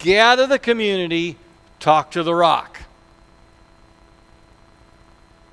gather 0.00 0.48
the 0.48 0.58
community, 0.58 1.36
talk 1.78 2.10
to 2.10 2.24
the 2.24 2.34
rock. 2.34 2.80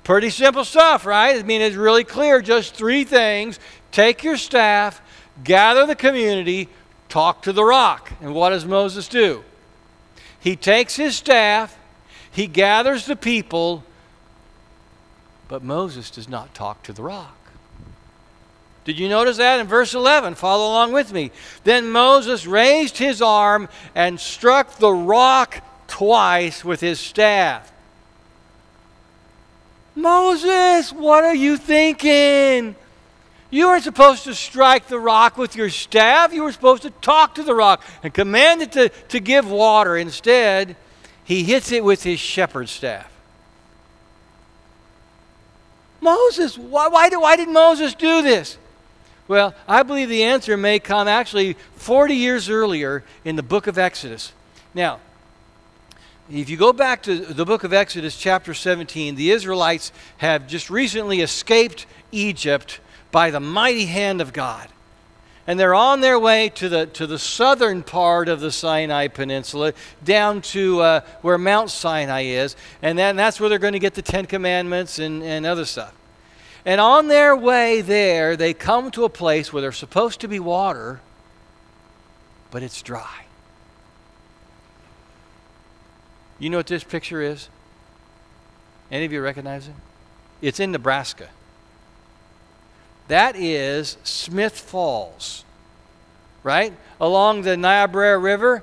Pretty 0.02 0.30
simple 0.30 0.64
stuff, 0.64 1.06
right? 1.06 1.38
I 1.38 1.42
mean, 1.42 1.60
it's 1.60 1.76
really 1.76 2.02
clear. 2.02 2.42
Just 2.42 2.74
three 2.74 3.04
things 3.04 3.60
take 3.92 4.24
your 4.24 4.36
staff, 4.36 5.00
gather 5.44 5.86
the 5.86 5.94
community, 5.94 6.68
talk 7.08 7.42
to 7.42 7.52
the 7.52 7.64
rock. 7.64 8.12
And 8.20 8.34
what 8.34 8.50
does 8.50 8.64
Moses 8.64 9.06
do? 9.06 9.44
He 10.40 10.56
takes 10.56 10.96
his 10.96 11.16
staff, 11.16 11.78
he 12.30 12.46
gathers 12.46 13.06
the 13.06 13.16
people, 13.16 13.84
but 15.46 15.62
Moses 15.62 16.10
does 16.10 16.28
not 16.28 16.54
talk 16.54 16.82
to 16.84 16.92
the 16.92 17.02
rock. 17.02 17.37
Did 18.88 18.98
you 18.98 19.10
notice 19.10 19.36
that 19.36 19.60
in 19.60 19.66
verse 19.66 19.92
11? 19.92 20.34
Follow 20.34 20.64
along 20.64 20.92
with 20.92 21.12
me. 21.12 21.30
Then 21.62 21.90
Moses 21.90 22.46
raised 22.46 22.96
his 22.96 23.20
arm 23.20 23.68
and 23.94 24.18
struck 24.18 24.78
the 24.78 24.90
rock 24.90 25.62
twice 25.88 26.64
with 26.64 26.80
his 26.80 26.98
staff. 26.98 27.70
Moses, 29.94 30.90
what 30.90 31.22
are 31.22 31.34
you 31.34 31.58
thinking? 31.58 32.76
You 33.50 33.66
weren't 33.66 33.84
supposed 33.84 34.24
to 34.24 34.34
strike 34.34 34.88
the 34.88 34.98
rock 34.98 35.36
with 35.36 35.54
your 35.54 35.68
staff. 35.68 36.32
You 36.32 36.44
were 36.44 36.52
supposed 36.52 36.80
to 36.84 36.90
talk 36.90 37.34
to 37.34 37.42
the 37.42 37.54
rock 37.54 37.84
and 38.02 38.14
command 38.14 38.62
it 38.62 38.72
to, 38.72 38.88
to 38.88 39.20
give 39.20 39.50
water. 39.50 39.98
Instead, 39.98 40.76
he 41.24 41.44
hits 41.44 41.72
it 41.72 41.84
with 41.84 42.04
his 42.04 42.20
shepherd's 42.20 42.70
staff. 42.70 43.12
Moses, 46.00 46.56
why, 46.56 46.88
why, 46.88 47.10
why 47.10 47.36
did 47.36 47.50
Moses 47.50 47.92
do 47.92 48.22
this? 48.22 48.56
Well, 49.28 49.54
I 49.68 49.82
believe 49.82 50.08
the 50.08 50.24
answer 50.24 50.56
may 50.56 50.78
come 50.78 51.06
actually 51.06 51.54
40 51.76 52.14
years 52.14 52.48
earlier 52.48 53.04
in 53.26 53.36
the 53.36 53.42
book 53.42 53.66
of 53.66 53.76
Exodus. 53.76 54.32
Now, 54.74 55.00
if 56.30 56.48
you 56.48 56.56
go 56.56 56.72
back 56.72 57.02
to 57.02 57.18
the 57.18 57.44
book 57.44 57.62
of 57.62 57.74
Exodus, 57.74 58.16
chapter 58.16 58.54
17, 58.54 59.16
the 59.16 59.30
Israelites 59.30 59.92
have 60.18 60.46
just 60.46 60.70
recently 60.70 61.20
escaped 61.20 61.86
Egypt 62.10 62.80
by 63.10 63.30
the 63.30 63.40
mighty 63.40 63.84
hand 63.84 64.22
of 64.22 64.32
God. 64.32 64.68
And 65.46 65.58
they're 65.58 65.74
on 65.74 66.00
their 66.00 66.18
way 66.18 66.50
to 66.50 66.68
the, 66.68 66.86
to 66.86 67.06
the 67.06 67.18
southern 67.18 67.82
part 67.82 68.28
of 68.28 68.40
the 68.40 68.52
Sinai 68.52 69.08
Peninsula, 69.08 69.72
down 70.04 70.42
to 70.42 70.80
uh, 70.80 71.00
where 71.22 71.38
Mount 71.38 71.70
Sinai 71.70 72.24
is. 72.24 72.56
And 72.82 72.98
then 72.98 73.16
that's 73.16 73.40
where 73.40 73.48
they're 73.48 73.58
going 73.58 73.72
to 73.72 73.78
get 73.78 73.94
the 73.94 74.02
Ten 74.02 74.26
Commandments 74.26 74.98
and, 74.98 75.22
and 75.22 75.46
other 75.46 75.64
stuff. 75.64 75.94
And 76.68 76.82
on 76.82 77.08
their 77.08 77.34
way 77.34 77.80
there, 77.80 78.36
they 78.36 78.52
come 78.52 78.90
to 78.90 79.04
a 79.04 79.08
place 79.08 79.54
where 79.54 79.62
there's 79.62 79.78
supposed 79.78 80.20
to 80.20 80.28
be 80.28 80.38
water, 80.38 81.00
but 82.50 82.62
it's 82.62 82.82
dry. 82.82 83.24
You 86.38 86.50
know 86.50 86.58
what 86.58 86.66
this 86.66 86.84
picture 86.84 87.22
is? 87.22 87.48
Any 88.90 89.06
of 89.06 89.14
you 89.14 89.22
recognize 89.22 89.66
it? 89.66 89.72
It's 90.42 90.60
in 90.60 90.70
Nebraska. 90.70 91.30
That 93.08 93.34
is 93.34 93.96
Smith 94.04 94.60
Falls, 94.60 95.46
right? 96.42 96.74
Along 97.00 97.40
the 97.40 97.56
Niobrara 97.56 98.18
River. 98.18 98.62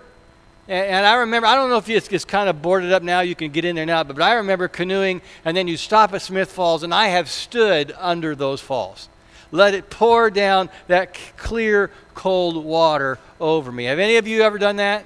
And, 0.67 0.87
and, 0.87 1.05
I 1.05 1.15
remember, 1.15 1.47
I 1.47 1.55
don't 1.55 1.69
know 1.69 1.77
if 1.77 1.89
it's, 1.89 2.25
kind 2.25 2.49
of 2.49 2.61
boarded 2.61 2.91
up 2.91 3.03
now, 3.03 3.21
you 3.21 3.35
can 3.35 3.51
get 3.51 3.65
in 3.65 3.75
there 3.75 3.85
now, 3.85 4.03
but, 4.03 4.15
but 4.15 4.23
I 4.23 4.33
remember 4.33 4.67
canoeing, 4.67 5.21
and 5.43 5.55
then 5.55 5.67
you 5.67 5.77
stop 5.77 6.13
at 6.13 6.21
Smith 6.21 6.51
Falls, 6.51 6.83
and 6.83 6.93
I 6.93 7.07
have 7.07 7.29
stood 7.29 7.93
under 7.99 8.35
those 8.35 8.61
falls. 8.61 9.09
Let 9.51 9.73
it 9.73 9.89
pour 9.89 10.29
down 10.31 10.69
that 10.87 11.13
clear, 11.37 11.91
cold 12.15 12.63
water 12.63 13.19
over 13.39 13.71
me. 13.71 13.85
Have 13.85 13.99
any 13.99 14.17
of 14.17 14.27
you 14.27 14.41
ever 14.41 14.57
done 14.57 14.77
that? 14.77 15.05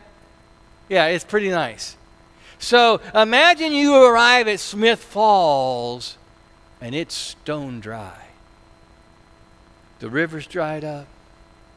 Yeah, 0.88 1.08
it's 1.08 1.26
pretty 1.26 1.50
nice. 1.50 1.98
So 2.58 3.02
imagine 3.14 3.74
you 3.74 3.96
arrive 3.96 4.48
at 4.48 4.60
Smith 4.60 5.00
Falls, 5.00 6.18
and 6.82 6.96
it's 6.96 7.16
stone 7.16 7.80
dry. 7.80 8.28
The 10.00 10.10
river's 10.10 10.48
dried 10.48 10.86
up, 10.86 11.08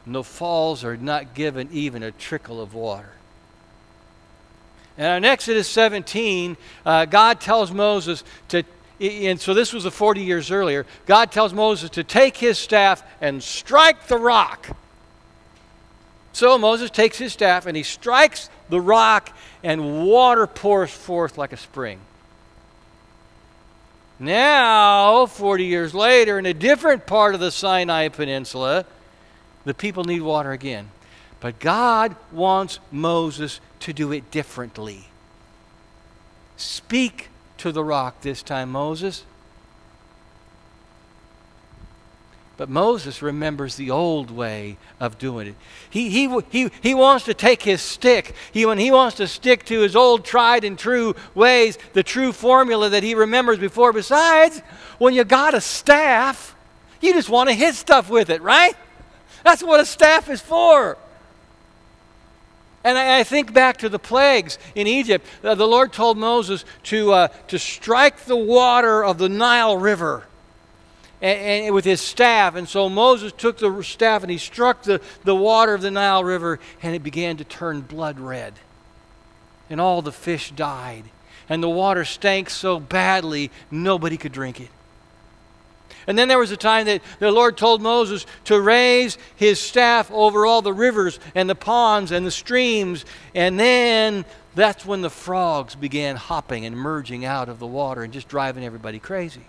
and 0.05 0.15
the 0.15 0.23
falls 0.23 0.83
are 0.83 0.97
not 0.97 1.33
given 1.33 1.69
even 1.71 2.01
a 2.03 2.11
trickle 2.11 2.61
of 2.61 2.73
water. 2.73 3.11
And 4.97 5.25
in 5.25 5.29
Exodus 5.29 5.67
17, 5.69 6.55
uh, 6.85 7.05
God 7.05 7.41
tells 7.41 7.71
Moses 7.71 8.23
to, 8.49 8.63
and 8.99 9.39
so 9.39 9.53
this 9.53 9.73
was 9.73 9.85
the 9.85 9.91
40 9.91 10.21
years 10.21 10.51
earlier, 10.51 10.85
God 11.05 11.31
tells 11.31 11.53
Moses 11.53 11.89
to 11.91 12.03
take 12.03 12.37
his 12.37 12.57
staff 12.57 13.03
and 13.19 13.41
strike 13.41 14.07
the 14.07 14.17
rock. 14.17 14.69
So 16.31 16.57
Moses 16.57 16.89
takes 16.89 17.17
his 17.17 17.33
staff 17.33 17.65
and 17.65 17.77
he 17.77 17.83
strikes 17.83 18.49
the 18.69 18.81
rock, 18.81 19.35
and 19.61 20.05
water 20.05 20.47
pours 20.47 20.91
forth 20.91 21.37
like 21.37 21.53
a 21.53 21.57
spring. 21.57 21.99
Now, 24.19 25.25
40 25.25 25.65
years 25.65 25.93
later, 25.93 26.39
in 26.39 26.45
a 26.45 26.53
different 26.53 27.05
part 27.05 27.33
of 27.33 27.39
the 27.39 27.51
Sinai 27.51 28.07
Peninsula, 28.07 28.85
the 29.65 29.73
people 29.73 30.05
need 30.05 30.21
water 30.21 30.51
again. 30.51 30.89
But 31.39 31.59
God 31.59 32.15
wants 32.31 32.79
Moses 32.89 33.59
to 33.83 33.93
do 33.93 34.11
it 34.11 34.31
differently. 34.31 35.05
Speak 36.57 37.29
to 37.57 37.71
the 37.71 37.83
rock 37.83 38.21
this 38.21 38.41
time, 38.41 38.71
Moses. 38.71 39.25
But 42.55 42.69
Moses 42.69 43.21
remembers 43.21 43.75
the 43.75 43.91
old 43.91 44.31
way 44.31 44.77
of 44.99 45.17
doing 45.17 45.47
it. 45.47 45.55
He, 45.89 46.09
he, 46.09 46.41
he, 46.49 46.69
he 46.81 46.93
wants 46.93 47.25
to 47.25 47.33
take 47.33 47.63
his 47.63 47.81
stick. 47.81 48.35
He, 48.51 48.65
when 48.65 48.77
he 48.77 48.91
wants 48.91 49.17
to 49.17 49.27
stick 49.27 49.65
to 49.65 49.81
his 49.81 49.95
old 49.95 50.23
tried 50.23 50.63
and 50.63 50.77
true 50.77 51.15
ways, 51.35 51.77
the 51.93 52.03
true 52.03 52.31
formula 52.31 52.89
that 52.89 53.03
he 53.03 53.15
remembers 53.15 53.57
before. 53.57 53.91
Besides, 53.91 54.59
when 54.97 55.13
you 55.13 55.23
got 55.23 55.55
a 55.55 55.61
staff, 55.61 56.55
you 57.01 57.11
just 57.13 57.29
want 57.29 57.49
to 57.49 57.55
hit 57.55 57.75
stuff 57.75 58.09
with 58.09 58.29
it, 58.29 58.41
right? 58.41 58.75
That's 59.43 59.63
what 59.63 59.81
a 59.81 59.85
staff 59.85 60.29
is 60.29 60.39
for. 60.39 60.97
And 62.83 62.97
I, 62.97 63.19
I, 63.19 63.23
think 63.23 63.53
back 63.53 63.77
to 63.77 63.89
the 63.89 63.99
plagues 63.99 64.57
in 64.75 64.87
Egypt. 64.87 65.25
Uh, 65.43 65.55
the 65.55 65.67
Lord 65.67 65.93
told 65.93 66.17
Moses 66.17 66.65
to, 66.83 67.13
uh, 67.13 67.27
to 67.47 67.57
strike 67.57 68.25
the 68.25 68.35
water 68.35 69.03
of 69.03 69.17
the 69.17 69.29
Nile 69.29 69.77
River 69.77 70.27
and, 71.21 71.65
and, 71.65 71.75
with 71.75 71.85
his 71.85 72.01
staff. 72.01 72.55
And 72.55 72.67
so 72.67 72.89
Moses 72.89 73.31
took 73.31 73.57
the 73.57 73.81
staff 73.81 74.21
and 74.21 74.31
he 74.31 74.37
struck 74.37 74.83
the, 74.83 75.01
the 75.23 75.35
water 75.35 75.73
of 75.73 75.81
the 75.81 75.91
Nile 75.91 76.23
River, 76.23 76.59
and 76.83 76.93
it 76.93 77.01
began 77.01 77.37
to 77.37 77.45
turn 77.45 77.81
blood 77.81 78.19
red. 78.19 78.53
And 79.69 79.79
all 79.79 80.01
the 80.01 80.11
fish 80.11 80.51
died. 80.51 81.05
And 81.49 81.63
the 81.63 81.69
water 81.69 82.05
stank 82.05 82.49
so 82.49 82.79
badly, 82.79 83.49
nobody 83.71 84.17
could 84.17 84.33
drink 84.33 84.59
it. 84.59 84.69
And 86.07 86.17
then 86.17 86.27
there 86.27 86.39
was 86.39 86.51
a 86.51 86.57
time 86.57 86.85
that 86.85 87.01
the 87.19 87.31
Lord 87.31 87.57
told 87.57 87.81
Moses 87.81 88.25
to 88.45 88.59
raise 88.59 89.17
his 89.35 89.59
staff 89.59 90.11
over 90.11 90.45
all 90.45 90.61
the 90.61 90.73
rivers 90.73 91.19
and 91.35 91.49
the 91.49 91.55
ponds 91.55 92.11
and 92.11 92.25
the 92.25 92.31
streams. 92.31 93.05
And 93.33 93.59
then 93.59 94.25
that's 94.55 94.85
when 94.85 95.01
the 95.01 95.09
frogs 95.09 95.75
began 95.75 96.15
hopping 96.15 96.65
and 96.65 96.77
merging 96.77 97.25
out 97.25 97.49
of 97.49 97.59
the 97.59 97.67
water 97.67 98.03
and 98.03 98.13
just 98.13 98.27
driving 98.27 98.65
everybody 98.65 98.99
crazy. 98.99 99.41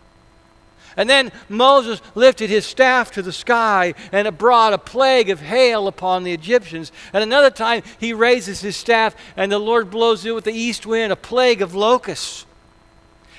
And 0.97 1.11
then 1.11 1.33
Moses 1.49 2.01
lifted 2.15 2.51
his 2.51 2.65
staff 2.65 3.11
to 3.13 3.23
the 3.23 3.33
sky, 3.33 3.95
and 4.13 4.29
it 4.29 4.39
brought 4.39 4.73
a 4.73 4.79
plague 4.79 5.29
of 5.29 5.41
hail 5.41 5.89
upon 5.89 6.23
the 6.23 6.33
Egyptians. 6.33 6.93
And 7.13 7.23
another 7.23 7.51
time, 7.51 7.83
he 7.99 8.13
raises 8.13 8.61
his 8.61 8.77
staff, 8.77 9.17
and 9.37 9.51
the 9.51 9.59
Lord 9.59 9.91
blows 9.91 10.25
it 10.25 10.35
with 10.35 10.45
the 10.45 10.53
east 10.53 10.87
wind, 10.87 11.13
a 11.13 11.17
plague 11.17 11.63
of 11.63 11.75
locusts. 11.75 12.47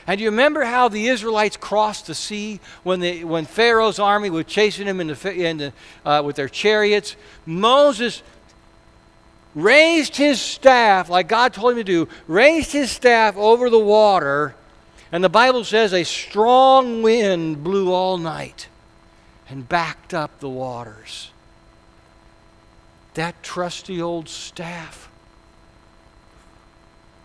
And 0.07 0.21
you 0.21 0.29
remember 0.29 0.63
how 0.63 0.87
the 0.87 1.07
Israelites 1.07 1.57
crossed 1.57 2.07
the 2.07 2.15
sea 2.15 2.59
when, 2.83 2.99
the, 2.99 3.23
when 3.23 3.45
Pharaoh's 3.45 3.97
army 3.97 4.29
was 4.29 4.45
chasing 4.45 4.85
them 4.85 5.01
in 5.01 5.07
the, 5.07 5.33
in 5.33 5.57
the, 5.57 5.73
uh, 6.05 6.21
with 6.23 6.35
their 6.35 6.49
chariots? 6.49 7.15
Moses 7.45 8.21
raised 9.55 10.15
his 10.15 10.39
staff, 10.39 11.09
like 11.09 11.27
God 11.27 11.53
told 11.53 11.71
him 11.71 11.77
to 11.77 11.83
do, 11.83 12.07
raised 12.27 12.71
his 12.71 12.91
staff 12.91 13.35
over 13.35 13.69
the 13.69 13.79
water, 13.79 14.55
and 15.11 15.23
the 15.23 15.29
Bible 15.29 15.63
says 15.63 15.93
a 15.93 16.03
strong 16.03 17.01
wind 17.01 17.63
blew 17.63 17.91
all 17.91 18.17
night 18.17 18.67
and 19.49 19.67
backed 19.67 20.13
up 20.13 20.39
the 20.39 20.49
waters. 20.49 21.31
That 23.15 23.41
trusty 23.41 24.01
old 24.01 24.27
staff. 24.27 25.09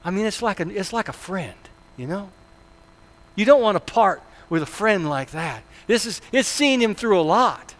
I 0.04 0.10
mean, 0.10 0.24
it's 0.24 0.40
like 0.40 0.60
a, 0.60 0.68
it's 0.68 0.92
like 0.92 1.08
a 1.08 1.12
friend, 1.12 1.58
you 1.96 2.06
know? 2.06 2.30
You 3.40 3.46
don't 3.46 3.62
want 3.62 3.76
to 3.76 3.92
part 3.92 4.22
with 4.50 4.62
a 4.62 4.66
friend 4.66 5.08
like 5.08 5.30
that. 5.30 5.62
This 5.86 6.04
is, 6.04 6.20
it's 6.30 6.46
seen 6.46 6.78
him 6.78 6.94
through 6.94 7.18
a 7.18 7.22
lot. 7.22 7.74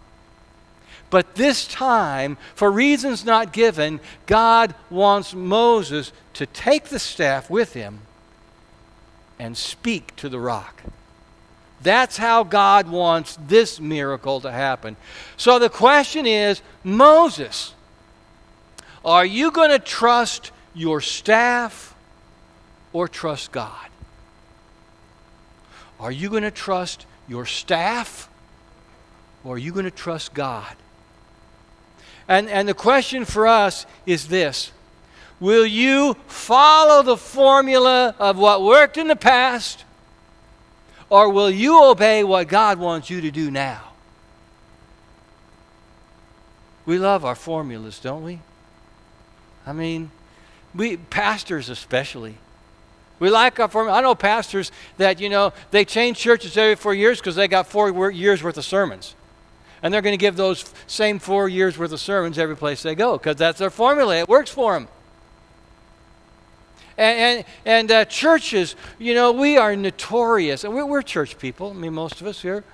But 1.11 1.35
this 1.35 1.67
time, 1.67 2.39
for 2.55 2.73
reasons 2.73 3.27
not 3.27 3.53
given, 3.53 4.01
God 4.25 4.75
wants 4.89 5.35
Moses 5.35 6.13
to 6.33 6.47
take 6.47 6.85
the 6.85 6.99
staff 6.99 7.51
with 7.51 7.75
him 7.75 7.99
and 9.39 9.55
speak 9.55 10.17
to 10.17 10.31
the 10.31 10.41
rock. 10.41 10.83
That's 11.83 12.17
how 12.17 12.43
God 12.43 12.89
wants 12.89 13.37
this 13.47 13.79
miracle 13.79 14.41
to 14.41 14.51
happen. 14.51 14.97
So 15.37 15.59
the 15.59 15.69
question 15.69 16.25
is 16.25 16.63
Moses, 16.83 17.75
are 19.05 19.27
you 19.27 19.51
going 19.51 19.73
to 19.73 19.79
trust 19.79 20.53
your 20.73 21.03
staff 21.03 21.95
or 22.95 23.09
trust 23.09 23.53
God? 23.53 23.90
Are 26.01 26.11
you 26.11 26.31
going 26.31 26.43
to 26.43 26.51
trust 26.51 27.07
your 27.29 27.47
staff 27.47 28.29
or 29.45 29.55
are 29.55 29.59
you 29.59 29.73
going 29.73 29.85
to 29.85 29.91
trust 29.91 30.35
God? 30.35 30.75
And, 32.27 32.49
and 32.49 32.67
the 32.67 32.75
question 32.75 33.25
for 33.25 33.47
us 33.47 33.87
is 34.07 34.29
this 34.29 34.73
Will 35.39 35.67
you 35.67 36.15
follow 36.27 37.03
the 37.03 37.17
formula 37.17 38.15
of 38.19 38.39
what 38.39 38.63
worked 38.63 38.97
in 38.97 39.09
the 39.09 39.17
past 39.17 39.85
or 41.11 41.29
will 41.29 41.51
you 41.51 41.83
obey 41.85 42.25
what 42.25 42.49
God 42.49 42.79
wants 42.79 43.11
you 43.11 43.21
to 43.21 43.31
do 43.31 43.51
now? 43.51 43.83
We 46.87 46.99
love 46.99 47.25
our 47.25 47.35
formulas, 47.35 47.99
don't 47.99 48.25
we? 48.25 48.41
I 49.67 49.73
mean, 49.73 50.11
we 50.75 50.97
pastors 50.97 51.69
especially. 51.69 52.37
We 53.21 53.29
like 53.31 53.61
our 53.61 53.69
formula. 53.69 53.99
I 53.99 54.01
know 54.01 54.15
pastors 54.15 54.73
that, 54.97 55.21
you 55.21 55.29
know, 55.29 55.53
they 55.71 55.85
change 55.85 56.17
churches 56.19 56.57
every 56.57 56.75
four 56.75 56.95
years 56.95 57.19
because 57.19 57.37
they 57.37 57.47
got 57.47 57.67
four 57.67 58.11
years 58.11 58.43
worth 58.43 58.57
of 58.57 58.65
sermons. 58.65 59.15
And 59.83 59.95
they're 59.95 60.03
going 60.03 60.15
to 60.15 60.21
give 60.21 60.37
those 60.37 60.73
same 60.87 61.19
four 61.19 61.49
years 61.49 61.79
worth 61.79 61.93
of 61.93 62.01
sermons 62.01 62.39
every 62.39 62.57
place 62.57 62.83
they 62.83 62.95
go 62.95 63.19
because 63.19 63.37
that's 63.37 63.59
their 63.59 63.71
formula. 63.71 64.17
It 64.17 64.29
works 64.29 64.51
for 64.51 64.73
them. 64.73 64.89
And, 66.97 67.19
and, 67.19 67.45
and 67.65 67.91
uh, 67.91 68.05
churches, 68.07 68.75
you 68.99 69.15
know, 69.15 69.33
we 69.33 69.57
are 69.57 69.77
notorious. 69.77 70.65
And 70.65 70.75
we're, 70.75 70.87
we're, 70.87 71.03
church 71.03 71.39
people, 71.39 71.71
I 71.71 71.75
mean, 71.75 71.95
most 71.95 72.21
of 72.21 72.27
us 72.27 72.43
here. 72.43 72.65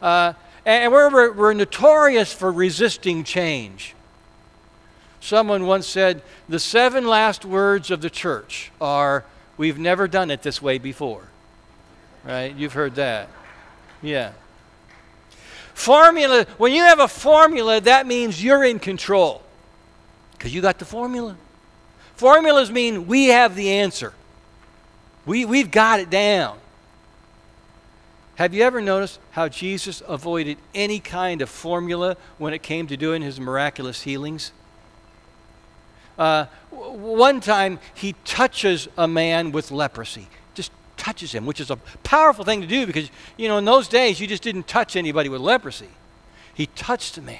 Uh, 0.00 0.32
and 0.64 0.92
we're, 0.92 1.32
we're 1.32 1.52
notorious 1.52 2.32
for 2.32 2.50
resisting 2.50 3.22
change. 3.22 3.94
Someone 5.20 5.66
once 5.66 5.86
said, 5.86 6.22
the 6.48 6.58
seven 6.60 7.06
last 7.06 7.44
words 7.44 7.90
of 7.90 8.00
the 8.00 8.10
church 8.10 8.70
are, 8.80 9.24
We've 9.56 9.78
never 9.78 10.06
done 10.08 10.30
it 10.30 10.42
this 10.42 10.60
way 10.60 10.78
before. 10.78 11.28
Right? 12.24 12.54
You've 12.54 12.72
heard 12.72 12.96
that. 12.96 13.28
Yeah. 14.02 14.32
Formula, 15.74 16.46
when 16.58 16.72
you 16.72 16.82
have 16.82 17.00
a 17.00 17.08
formula, 17.08 17.80
that 17.82 18.06
means 18.06 18.42
you're 18.42 18.64
in 18.64 18.78
control 18.78 19.42
because 20.32 20.54
you 20.54 20.60
got 20.60 20.78
the 20.78 20.84
formula. 20.84 21.36
Formulas 22.14 22.70
mean 22.70 23.06
we 23.06 23.26
have 23.26 23.54
the 23.54 23.70
answer, 23.70 24.14
we, 25.26 25.44
we've 25.44 25.70
got 25.70 26.00
it 26.00 26.08
down. 26.08 26.58
Have 28.36 28.52
you 28.52 28.62
ever 28.62 28.82
noticed 28.82 29.18
how 29.30 29.48
Jesus 29.48 30.02
avoided 30.06 30.58
any 30.74 31.00
kind 31.00 31.40
of 31.40 31.48
formula 31.48 32.16
when 32.36 32.52
it 32.52 32.62
came 32.62 32.86
to 32.86 32.96
doing 32.96 33.22
his 33.22 33.40
miraculous 33.40 34.02
healings? 34.02 34.52
Uh, 36.18 36.46
one 36.70 37.40
time 37.40 37.78
he 37.94 38.14
touches 38.24 38.88
a 38.96 39.06
man 39.06 39.52
with 39.52 39.70
leprosy, 39.70 40.28
just 40.54 40.72
touches 40.96 41.32
him, 41.32 41.46
which 41.46 41.60
is 41.60 41.70
a 41.70 41.76
powerful 42.02 42.44
thing 42.44 42.60
to 42.60 42.66
do 42.66 42.86
because, 42.86 43.10
you 43.36 43.48
know, 43.48 43.58
in 43.58 43.64
those 43.64 43.88
days 43.88 44.20
you 44.20 44.26
just 44.26 44.42
didn't 44.42 44.66
touch 44.66 44.96
anybody 44.96 45.28
with 45.28 45.40
leprosy. 45.40 45.90
He 46.54 46.66
touched 46.66 47.16
the 47.16 47.22
man 47.22 47.38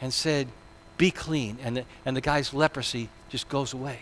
and 0.00 0.12
said, 0.12 0.48
Be 0.98 1.10
clean. 1.10 1.58
And 1.62 1.78
the, 1.78 1.84
and 2.04 2.16
the 2.16 2.20
guy's 2.20 2.52
leprosy 2.52 3.08
just 3.30 3.48
goes 3.48 3.72
away. 3.72 4.00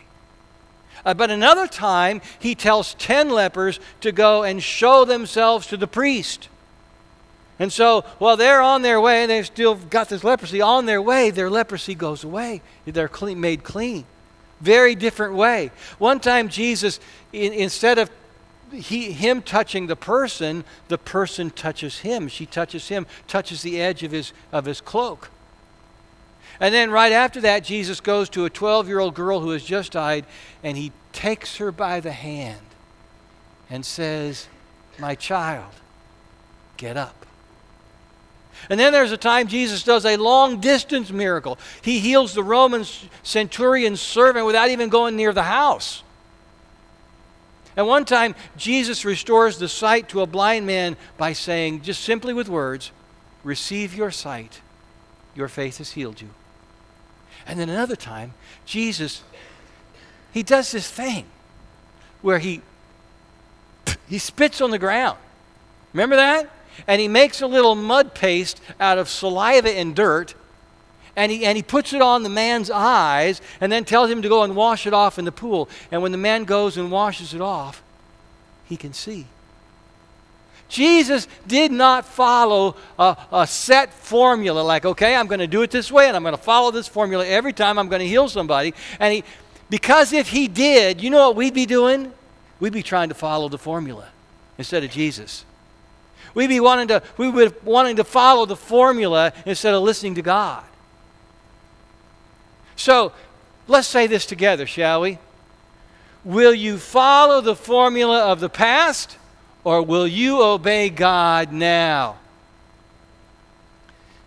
Uh, 1.04 1.14
but 1.14 1.30
another 1.30 1.66
time, 1.66 2.20
he 2.38 2.54
tells 2.54 2.94
10 2.94 3.30
lepers 3.30 3.80
to 4.00 4.12
go 4.12 4.42
and 4.42 4.62
show 4.62 5.04
themselves 5.04 5.66
to 5.68 5.76
the 5.76 5.86
priest. 5.86 6.48
And 7.58 7.72
so, 7.72 8.02
while 8.18 8.36
they're 8.36 8.62
on 8.62 8.82
their 8.82 9.00
way, 9.00 9.26
they've 9.26 9.46
still 9.46 9.74
got 9.74 10.08
this 10.08 10.24
leprosy, 10.24 10.60
on 10.60 10.86
their 10.86 11.02
way, 11.02 11.30
their 11.30 11.50
leprosy 11.50 11.94
goes 11.94 12.24
away. 12.24 12.62
They're 12.86 13.08
clean, 13.08 13.40
made 13.40 13.62
clean. 13.62 14.04
Very 14.60 14.94
different 14.94 15.34
way. 15.34 15.70
One 15.98 16.18
time, 16.18 16.48
Jesus, 16.48 16.98
in, 17.32 17.52
instead 17.52 17.98
of 17.98 18.10
he, 18.72 19.12
him 19.12 19.42
touching 19.42 19.86
the 19.86 19.96
person, 19.96 20.64
the 20.88 20.98
person 20.98 21.50
touches 21.50 21.98
him. 21.98 22.28
She 22.28 22.46
touches 22.46 22.88
him, 22.88 23.06
touches 23.28 23.62
the 23.62 23.80
edge 23.80 24.02
of 24.02 24.12
his, 24.12 24.32
of 24.50 24.64
his 24.64 24.80
cloak. 24.80 25.30
And 26.58 26.74
then, 26.74 26.90
right 26.90 27.12
after 27.12 27.40
that, 27.42 27.64
Jesus 27.64 28.00
goes 28.00 28.28
to 28.30 28.44
a 28.44 28.50
12 28.50 28.88
year 28.88 28.98
old 28.98 29.14
girl 29.14 29.40
who 29.40 29.50
has 29.50 29.64
just 29.64 29.92
died, 29.92 30.24
and 30.62 30.76
he 30.76 30.92
takes 31.12 31.56
her 31.56 31.72
by 31.72 32.00
the 32.00 32.12
hand 32.12 32.60
and 33.68 33.84
says, 33.84 34.48
My 34.98 35.14
child, 35.14 35.72
get 36.76 36.96
up. 36.96 37.21
And 38.70 38.78
then 38.78 38.92
there's 38.92 39.12
a 39.12 39.16
time 39.16 39.48
Jesus 39.48 39.82
does 39.82 40.04
a 40.04 40.16
long 40.16 40.60
distance 40.60 41.10
miracle. 41.10 41.58
He 41.82 41.98
heals 41.98 42.34
the 42.34 42.44
Roman 42.44 42.84
centurion's 43.22 44.00
servant 44.00 44.46
without 44.46 44.68
even 44.68 44.88
going 44.88 45.16
near 45.16 45.32
the 45.32 45.42
house. 45.42 46.02
And 47.76 47.86
one 47.86 48.04
time, 48.04 48.34
Jesus 48.56 49.04
restores 49.04 49.58
the 49.58 49.68
sight 49.68 50.08
to 50.10 50.20
a 50.20 50.26
blind 50.26 50.66
man 50.66 50.96
by 51.16 51.32
saying, 51.32 51.82
just 51.82 52.04
simply 52.04 52.34
with 52.34 52.48
words, 52.48 52.92
Receive 53.44 53.94
your 53.94 54.10
sight. 54.10 54.60
Your 55.34 55.48
faith 55.48 55.78
has 55.78 55.92
healed 55.92 56.20
you. 56.20 56.30
And 57.46 57.58
then 57.58 57.68
another 57.68 57.96
time, 57.96 58.34
Jesus, 58.64 59.22
he 60.32 60.42
does 60.42 60.70
this 60.70 60.88
thing 60.88 61.26
where 62.20 62.38
he, 62.38 62.62
he 64.08 64.18
spits 64.18 64.60
on 64.60 64.70
the 64.70 64.78
ground. 64.78 65.18
Remember 65.92 66.16
that? 66.16 66.48
And 66.86 67.00
he 67.00 67.08
makes 67.08 67.40
a 67.40 67.46
little 67.46 67.74
mud 67.74 68.14
paste 68.14 68.60
out 68.80 68.98
of 68.98 69.08
saliva 69.08 69.70
and 69.70 69.94
dirt 69.94 70.34
and 71.16 71.30
he, 71.30 71.44
and 71.44 71.56
he 71.56 71.62
puts 71.62 71.92
it 71.92 72.00
on 72.00 72.22
the 72.22 72.28
man's 72.28 72.70
eyes 72.70 73.40
and 73.60 73.70
then 73.70 73.84
tells 73.84 74.10
him 74.10 74.22
to 74.22 74.28
go 74.28 74.44
and 74.44 74.56
wash 74.56 74.86
it 74.86 74.94
off 74.94 75.18
in 75.18 75.24
the 75.24 75.32
pool. 75.32 75.68
And 75.90 76.02
when 76.02 76.12
the 76.12 76.18
man 76.18 76.44
goes 76.44 76.76
and 76.76 76.90
washes 76.90 77.34
it 77.34 77.40
off, 77.40 77.82
he 78.64 78.76
can 78.76 78.92
see. 78.92 79.26
Jesus 80.68 81.28
did 81.46 81.70
not 81.70 82.06
follow 82.06 82.76
a, 82.98 83.16
a 83.30 83.46
set 83.46 83.92
formula 83.92 84.62
like, 84.62 84.86
okay, 84.86 85.14
I'm 85.14 85.26
going 85.26 85.40
to 85.40 85.46
do 85.46 85.60
it 85.60 85.70
this 85.70 85.92
way 85.92 86.08
and 86.08 86.16
I'm 86.16 86.22
going 86.22 86.34
to 86.34 86.42
follow 86.42 86.70
this 86.70 86.88
formula 86.88 87.26
every 87.26 87.52
time 87.52 87.78
I'm 87.78 87.90
going 87.90 88.00
to 88.00 88.08
heal 88.08 88.26
somebody. 88.30 88.72
And 88.98 89.12
he, 89.12 89.24
because 89.68 90.14
if 90.14 90.30
he 90.30 90.48
did, 90.48 91.02
you 91.02 91.10
know 91.10 91.28
what 91.28 91.36
we'd 91.36 91.52
be 91.52 91.66
doing? 91.66 92.10
We'd 92.58 92.72
be 92.72 92.82
trying 92.82 93.10
to 93.10 93.14
follow 93.14 93.50
the 93.50 93.58
formula 93.58 94.08
instead 94.56 94.82
of 94.82 94.90
Jesus. 94.90 95.44
We'd 96.34 96.48
be 96.48 96.60
wanting 96.60 96.88
to, 96.88 97.02
we 97.16 97.28
would 97.28 97.62
wanting 97.64 97.96
to 97.96 98.04
follow 98.04 98.46
the 98.46 98.56
formula 98.56 99.32
instead 99.44 99.74
of 99.74 99.82
listening 99.82 100.14
to 100.16 100.22
God. 100.22 100.64
So 102.76 103.12
let's 103.68 103.88
say 103.88 104.06
this 104.06 104.26
together, 104.26 104.66
shall 104.66 105.02
we? 105.02 105.18
Will 106.24 106.54
you 106.54 106.78
follow 106.78 107.40
the 107.40 107.56
formula 107.56 108.26
of 108.26 108.40
the 108.40 108.48
past 108.48 109.18
or 109.64 109.82
will 109.82 110.06
you 110.06 110.42
obey 110.42 110.88
God 110.88 111.52
now? 111.52 112.16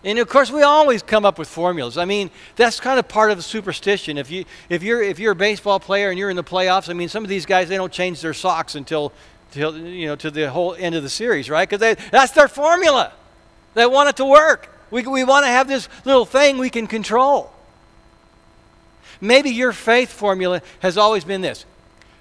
And 0.06 0.20
of 0.20 0.30
course, 0.30 0.52
we 0.52 0.62
always 0.62 1.02
come 1.02 1.26
up 1.26 1.40
with 1.40 1.48
formulas. 1.48 1.98
I 1.98 2.06
mean, 2.06 2.30
that's 2.56 2.80
kind 2.80 3.00
of 3.00 3.08
part 3.08 3.32
of 3.32 3.38
the 3.38 3.44
superstition. 3.44 4.20
If 4.20 4.30
you 4.30 4.46
if 4.70 4.84
you're 4.84 5.02
if 5.02 5.18
you're 5.18 5.32
a 5.32 5.36
baseball 5.36 5.80
player 5.80 6.12
and 6.12 6.20
you're 6.20 6.30
in 6.30 6.36
the 6.36 6.44
playoffs, 6.44 6.90
I 6.90 6.94
mean, 6.94 7.10
some 7.10 7.24
of 7.24 7.30
these 7.30 7.48
guys 7.48 7.70
they 7.70 7.76
don't 7.76 7.92
change 7.92 8.22
their 8.22 8.36
socks 8.36 8.76
until 8.76 9.12
till 9.56 9.78
you 9.78 10.08
know 10.08 10.16
to 10.18 10.30
the 10.30 10.52
whole 10.52 10.76
end 10.76 10.96
of 10.96 11.04
the 11.04 11.10
series, 11.10 11.50
right? 11.50 11.68
Because 11.68 11.98
that's 12.12 12.34
their 12.34 12.48
formula. 12.48 13.12
They 13.74 13.86
want 13.86 14.10
it 14.10 14.18
to 14.18 14.26
work. 14.26 14.70
We 14.92 15.02
we 15.04 15.24
want 15.24 15.46
to 15.46 15.50
have 15.50 15.68
this 15.68 15.90
little 16.04 16.26
thing 16.26 16.58
we 16.58 16.70
can 16.70 16.88
control. 16.88 17.52
Maybe 19.22 19.50
your 19.50 19.72
faith 19.72 20.12
formula 20.12 20.62
has 20.80 20.98
always 20.98 21.24
been 21.24 21.42
this: 21.42 21.66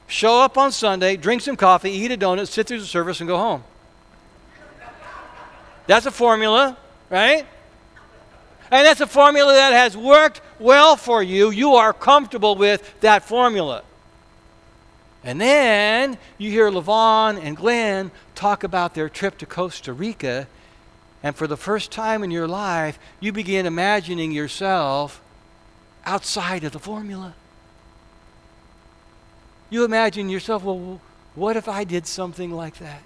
show 0.07 0.41
up 0.41 0.57
on 0.57 0.73
Sunday, 0.73 1.17
drink 1.17 1.43
some 1.43 1.57
coffee, 1.57 1.91
eat 1.91 2.13
a 2.13 2.17
donut, 2.17 2.49
sit 2.49 2.67
through 2.67 2.81
the 2.81 2.87
service, 2.87 3.21
and 3.21 3.29
go 3.29 3.37
home. 3.37 3.65
That's 5.87 6.07
a 6.07 6.11
formula, 6.11 6.79
right? 7.11 7.47
And 8.71 8.87
that's 8.87 9.01
a 9.01 9.07
formula 9.07 9.53
that 9.53 9.73
has 9.73 9.97
worked 9.97 10.41
well 10.59 10.97
for 10.97 11.23
you. 11.23 11.51
You 11.51 11.75
are 11.75 11.93
comfortable 11.93 12.57
with 12.57 13.01
that 13.01 13.25
formula. 13.25 13.83
And 15.25 15.41
then 15.41 16.19
you 16.37 16.51
hear 16.51 16.71
Levon 16.71 17.43
and 17.43 17.57
Glenn 17.57 18.11
talk 18.35 18.63
about 18.63 18.95
their 18.95 19.09
trip 19.09 19.39
to 19.39 19.47
Costa 19.47 19.95
Rica. 19.95 20.47
And 21.23 21.35
for 21.35 21.47
the 21.47 21.57
first 21.57 21.91
time 21.91 22.23
in 22.23 22.31
your 22.31 22.47
life, 22.47 22.99
you 23.21 23.33
begin 23.33 23.65
imagining 23.65 24.33
yourself 24.33 25.23
outside 26.05 26.63
of 26.63 26.73
the 26.73 26.79
formula. 26.79 27.35
You 29.71 29.85
imagine 29.85 30.29
yourself, 30.29 30.63
well, 30.63 31.01
what 31.35 31.57
if 31.57 31.69
I 31.69 31.85
did 31.85 32.07
something 32.07 32.51
like 32.51 32.77
that? 32.77 33.03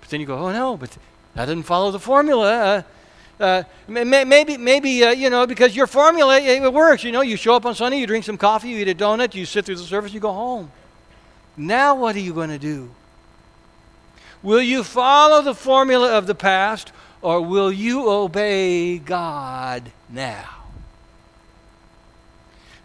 But 0.00 0.10
then 0.10 0.20
you 0.20 0.26
go, 0.26 0.36
oh 0.36 0.52
no, 0.52 0.76
but 0.76 0.98
that 1.34 1.46
didn't 1.46 1.64
follow 1.64 1.92
the 1.92 2.00
formula. 2.00 2.84
Uh, 3.38 3.62
maybe, 3.86 4.56
maybe 4.56 5.04
uh, 5.04 5.10
you 5.10 5.28
know, 5.28 5.46
because 5.46 5.76
your 5.76 5.86
formula 5.86 6.38
it 6.38 6.72
works. 6.72 7.04
You 7.04 7.12
know, 7.12 7.20
you 7.20 7.36
show 7.36 7.54
up 7.54 7.66
on 7.66 7.74
Sunday, 7.74 7.98
you 7.98 8.06
drink 8.06 8.24
some 8.24 8.38
coffee, 8.38 8.70
you 8.70 8.78
eat 8.78 8.88
a 8.88 8.94
donut, 8.94 9.34
you 9.34 9.44
sit 9.44 9.66
through 9.66 9.76
the 9.76 9.82
service, 9.82 10.12
you 10.14 10.20
go 10.20 10.32
home. 10.32 10.70
Now, 11.56 11.94
what 11.94 12.16
are 12.16 12.20
you 12.20 12.32
going 12.32 12.50
to 12.50 12.58
do? 12.58 12.90
Will 14.42 14.62
you 14.62 14.84
follow 14.84 15.42
the 15.42 15.54
formula 15.54 16.16
of 16.16 16.26
the 16.26 16.34
past, 16.34 16.92
or 17.20 17.40
will 17.40 17.72
you 17.72 18.08
obey 18.08 18.98
God 18.98 19.90
now? 20.08 20.48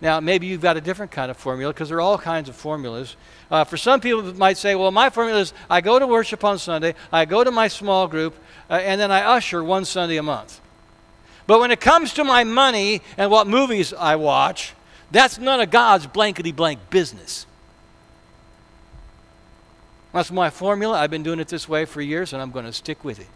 Now, 0.02 0.20
maybe 0.20 0.48
you've 0.48 0.62
got 0.62 0.78
a 0.78 0.82
different 0.82 1.12
kind 1.12 1.30
of 1.30 1.38
formula 1.38 1.72
because 1.72 1.90
there 1.90 2.00
are 2.00 2.02
all 2.02 2.18
kinds 2.18 2.50
of 2.50 2.56
formulas. 2.56 3.16
Uh, 3.52 3.66
for 3.66 3.76
some 3.76 4.00
people, 4.00 4.24
might 4.36 4.58
say, 4.58 4.76
well, 4.76 4.92
my 4.92 5.10
formula 5.10 5.42
is 5.42 5.54
I 5.70 5.82
go 5.82 6.00
to 6.00 6.08
worship 6.08 6.46
on 6.46 6.58
Sunday, 6.58 6.96
I 7.12 7.26
go 7.26 7.44
to 7.44 7.52
my 7.52 7.68
small 7.68 8.08
group, 8.08 8.34
uh, 8.70 8.76
and 8.76 9.00
then 9.00 9.12
I 9.12 9.24
usher 9.24 9.62
one 9.62 9.84
Sunday 9.84 10.16
a 10.16 10.24
month. 10.24 10.62
But 11.48 11.60
when 11.60 11.70
it 11.70 11.82
comes 11.82 12.14
to 12.14 12.24
my 12.24 12.46
money 12.46 13.02
and 13.18 13.30
what 13.30 13.48
movies 13.48 13.94
I 13.94 14.16
watch, 14.16 14.74
that's 15.12 15.38
none 15.38 15.60
of 15.60 15.70
God's 15.70 16.08
blankety 16.08 16.54
blank 16.54 16.90
business. 16.90 17.46
That's 20.14 20.32
my 20.32 20.50
formula. 20.50 20.98
I've 20.98 21.12
been 21.12 21.24
doing 21.24 21.42
it 21.42 21.50
this 21.50 21.68
way 21.68 21.84
for 21.84 22.02
years, 22.02 22.32
and 22.32 22.42
I'm 22.42 22.52
going 22.52 22.66
to 22.66 22.74
stick 22.74 23.04
with 23.04 23.20
it. 23.20 23.28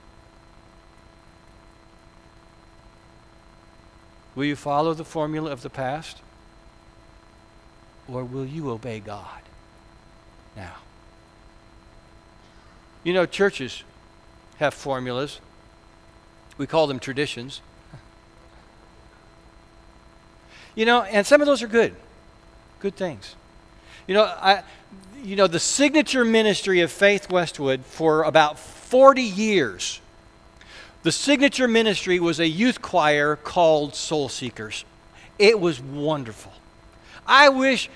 Will 4.34 4.46
you 4.46 4.56
follow 4.56 4.94
the 4.94 5.06
formula 5.06 5.52
of 5.52 5.62
the 5.62 5.70
past? 5.70 6.22
Or 8.08 8.24
will 8.24 8.46
you 8.46 8.70
obey 8.70 9.00
God 9.00 9.45
now? 10.56 10.76
You 13.04 13.14
know, 13.14 13.26
churches 13.26 13.84
have 14.58 14.74
formulas. 14.74 15.40
We 16.58 16.68
call 16.68 16.88
them 16.88 17.00
traditions. 17.00 17.62
You 20.76 20.86
know, 20.86 21.04
and 21.04 21.26
some 21.26 21.42
of 21.42 21.48
those 21.48 21.64
are 21.64 21.68
good. 21.68 21.96
Good 22.80 22.96
things. 22.96 23.36
You 24.08 24.14
know, 24.14 24.24
I 24.24 24.64
you 25.26 25.36
know, 25.36 25.48
the 25.48 25.60
signature 25.60 26.24
ministry 26.24 26.82
of 26.82 26.92
Faith 26.92 27.32
Westwood 27.32 27.84
for 27.84 28.24
about 28.24 28.60
40 28.60 29.22
years. 29.24 30.00
The 31.04 31.12
signature 31.12 31.68
ministry 31.68 32.20
was 32.20 32.40
a 32.40 32.48
youth 32.48 32.82
choir 32.82 33.36
called 33.36 33.96
Soul 33.96 34.30
Seekers. 34.30 34.86
It 35.40 35.60
was 35.60 35.82
wonderful. 35.82 36.54
I 37.26 37.50
wish, 37.50 37.90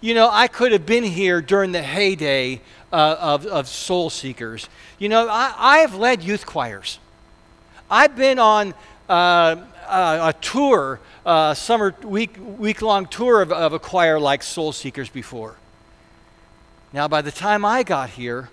you 0.00 0.14
know, 0.14 0.28
I 0.30 0.48
could 0.48 0.72
have 0.72 0.86
been 0.86 1.04
here 1.04 1.40
during 1.42 1.72
the 1.72 1.82
heyday 1.82 2.60
uh, 2.92 3.16
of, 3.18 3.46
of 3.46 3.68
Soul 3.68 4.10
Seekers. 4.10 4.68
You 4.98 5.08
know, 5.08 5.28
I, 5.28 5.54
I've 5.56 5.94
led 5.94 6.22
youth 6.22 6.46
choirs. 6.46 6.98
I've 7.90 8.16
been 8.16 8.38
on 8.38 8.74
uh, 9.08 9.56
a, 9.88 10.28
a 10.28 10.34
tour, 10.40 11.00
a 11.26 11.54
summer 11.56 11.94
week, 12.02 12.36
week-long 12.58 13.06
tour 13.06 13.42
of, 13.42 13.52
of 13.52 13.72
a 13.72 13.78
choir 13.78 14.18
like 14.18 14.42
Soul 14.42 14.72
Seekers 14.72 15.08
before. 15.08 15.56
Now, 16.92 17.06
by 17.06 17.22
the 17.22 17.32
time 17.32 17.64
I 17.64 17.82
got 17.82 18.10
here, 18.10 18.48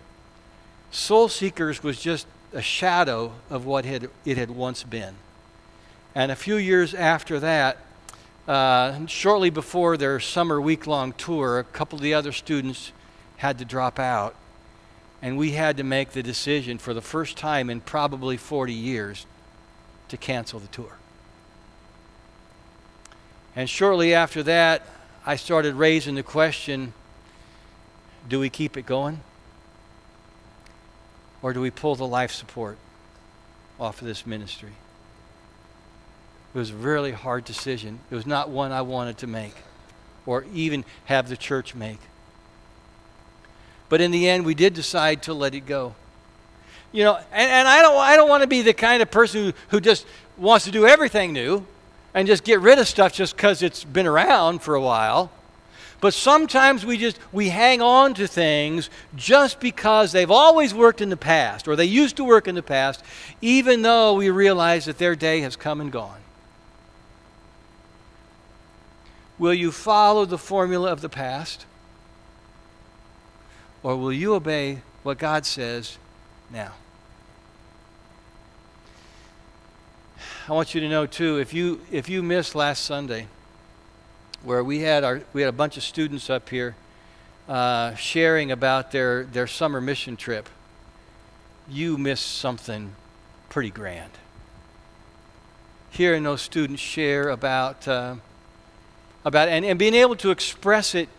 Soul 0.92 1.30
Seekers 1.30 1.82
was 1.82 2.00
just 2.00 2.28
a 2.54 2.62
shadow 2.62 3.34
of 3.50 3.66
what 3.66 3.86
had, 3.86 4.10
it 4.26 4.38
had 4.38 4.52
once 4.52 4.84
been. 4.84 5.16
And 6.14 6.32
a 6.32 6.36
few 6.36 6.56
years 6.56 6.94
after 6.94 7.40
that, 7.40 7.78
uh, 8.48 9.06
shortly 9.08 9.50
before 9.50 9.98
their 9.98 10.20
summer 10.20 10.62
week 10.62 10.88
long 10.88 11.12
tour, 11.14 11.60
a 11.60 11.64
couple 11.64 11.98
of 11.98 12.04
the 12.04 12.14
other 12.14 12.32
students 12.32 12.92
had 13.38 13.58
to 13.60 13.66
drop 13.66 14.00
out. 14.00 14.36
And 15.22 15.38
we 15.38 15.52
had 15.52 15.78
to 15.78 15.84
make 15.84 16.12
the 16.12 16.24
decision 16.24 16.78
for 16.78 16.94
the 16.94 17.02
first 17.02 17.38
time 17.38 17.70
in 17.70 17.82
probably 17.82 18.38
40 18.38 18.74
years 18.74 19.26
to 20.10 20.18
cancel 20.18 20.60
the 20.60 20.68
tour. 20.68 20.98
And 23.56 23.70
shortly 23.70 24.14
after 24.14 24.44
that, 24.44 24.86
I 25.26 25.36
started 25.36 25.74
raising 25.76 26.16
the 26.16 26.24
question 26.24 26.94
do 28.30 28.40
we 28.40 28.50
keep 28.50 28.78
it 28.78 28.86
going? 28.86 29.22
Or 31.42 31.54
do 31.54 31.62
we 31.62 31.72
pull 31.72 31.96
the 31.96 32.08
life 32.08 32.32
support 32.32 32.78
off 33.80 34.02
of 34.02 34.08
this 34.08 34.26
ministry? 34.26 34.74
It 36.58 36.62
was 36.62 36.72
a 36.72 36.76
really 36.76 37.12
hard 37.12 37.46
decision. 37.46 38.00
It 38.10 38.16
was 38.16 38.26
not 38.26 38.50
one 38.50 38.72
I 38.72 38.82
wanted 38.82 39.20
to 39.20 39.28
make 39.28 39.54
or 40.26 40.44
even 40.56 40.86
have 41.06 41.30
the 41.30 41.38
church 41.38 41.76
make. 41.76 42.00
But 43.90 44.02
in 44.02 44.10
the 44.10 44.28
end, 44.28 44.44
we 44.44 44.56
did 44.56 44.74
decide 44.74 45.22
to 45.24 45.36
let 45.36 45.54
it 45.54 45.68
go. 45.68 45.94
You 46.92 47.04
know, 47.04 47.18
and, 47.32 47.52
and 47.52 47.68
I 47.68 47.84
don't, 47.84 47.96
I 47.96 48.16
don't 48.16 48.28
want 48.28 48.42
to 48.42 48.48
be 48.48 48.64
the 48.64 48.74
kind 48.74 49.04
of 49.04 49.12
person 49.12 49.44
who, 49.44 49.54
who 49.68 49.80
just 49.80 50.08
wants 50.36 50.66
to 50.66 50.72
do 50.72 50.88
everything 50.88 51.32
new 51.32 51.64
and 52.16 52.26
just 52.26 52.44
get 52.44 52.60
rid 52.60 52.80
of 52.80 52.88
stuff 52.88 53.14
just 53.14 53.36
because 53.36 53.62
it's 53.62 53.84
been 53.84 54.08
around 54.08 54.64
for 54.64 54.74
a 54.74 54.82
while. 54.82 55.32
But 56.02 56.16
sometimes 56.16 56.84
we 56.84 56.98
just 56.98 57.20
we 57.32 57.50
hang 57.50 57.84
on 57.84 58.16
to 58.16 58.26
things 58.26 58.90
just 59.16 59.60
because 59.60 60.12
they've 60.12 60.32
always 60.32 60.74
worked 60.74 61.02
in 61.02 61.10
the 61.10 61.18
past 61.18 61.68
or 61.68 61.76
they 61.76 61.86
used 61.86 62.16
to 62.18 62.24
work 62.24 62.48
in 62.48 62.56
the 62.56 62.64
past, 62.64 63.04
even 63.42 63.84
though 63.84 64.16
we 64.16 64.32
realize 64.32 64.86
that 64.86 64.98
their 64.98 65.16
day 65.16 65.42
has 65.42 65.56
come 65.56 65.80
and 65.80 65.92
gone. 65.92 66.18
Will 69.40 69.54
you 69.54 69.72
follow 69.72 70.26
the 70.26 70.38
formula 70.38 70.92
of 70.92 71.02
the 71.02 71.10
past? 71.10 71.66
Or 73.84 73.96
will 73.96 74.14
you 74.14 74.34
obey 74.34 74.82
what 75.04 75.18
God 75.18 75.46
says 75.46 75.98
now? 76.52 76.74
I 80.50 80.54
want 80.54 80.74
you 80.74 80.82
to 80.82 80.90
know 80.90 81.06
too, 81.06 81.40
if 81.40 81.54
you 81.54 81.82
if 81.92 82.08
you 82.08 82.24
missed 82.24 82.56
last 82.56 82.86
Sunday, 82.86 83.28
where 84.44 84.64
we 84.64 84.80
had 84.80 85.04
our 85.04 85.22
we 85.34 85.42
had 85.42 85.50
a 85.50 85.54
bunch 85.54 85.76
of 85.76 85.84
students 85.84 86.30
up 86.30 86.50
here 86.50 86.76
uh, 87.50 87.96
sharing 87.96 88.52
about 88.52 88.92
their 88.92 89.26
their 89.26 89.46
summer 89.46 89.82
mission 89.82 90.16
trip, 90.16 90.48
you 91.70 91.98
missed 91.98 92.26
something 92.38 92.96
pretty 93.50 93.70
grand. 93.70 94.12
Hearing 95.90 96.24
those 96.24 96.42
students 96.42 96.82
share 96.82 97.30
about 97.30 97.86
uh, 97.88 98.16
about 99.28 99.50
and, 99.50 99.66
and 99.66 99.78
being 99.78 99.94
able 99.94 100.16
to 100.16 100.32
express 100.32 100.96
it 100.96 101.10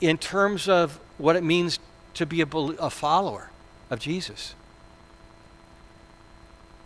in 0.00 0.18
terms 0.18 0.68
of 0.68 1.00
what 1.18 1.34
it 1.34 1.42
means 1.42 1.78
to 2.14 2.26
be 2.26 2.42
a, 2.42 2.46
a 2.46 2.90
follower 2.90 3.50
of 3.90 3.98
Jesus. 3.98 4.54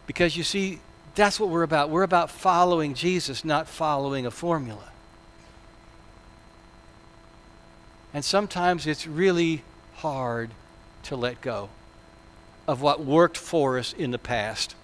Because 0.07 0.37
you 0.37 0.45
see, 0.45 0.79
that's 1.17 1.41
what 1.41 1.49
we're 1.49 1.65
about. 1.65 1.91
We're 1.91 2.05
about 2.05 2.31
following 2.31 2.95
Jesus, 2.95 3.45
not 3.45 3.69
following 3.69 4.25
a 4.25 4.31
formula. 4.31 4.91
And 8.15 8.25
sometimes 8.25 8.87
it's 8.87 9.07
really 9.07 9.63
hard 9.97 10.51
to 11.05 11.17
let 11.17 11.41
go 11.41 11.71
of 12.69 12.81
what 12.81 13.05
worked 13.05 13.37
for 13.37 13.79
us 13.79 13.93
in 13.93 14.11
the 14.13 14.19
past. 14.19 14.75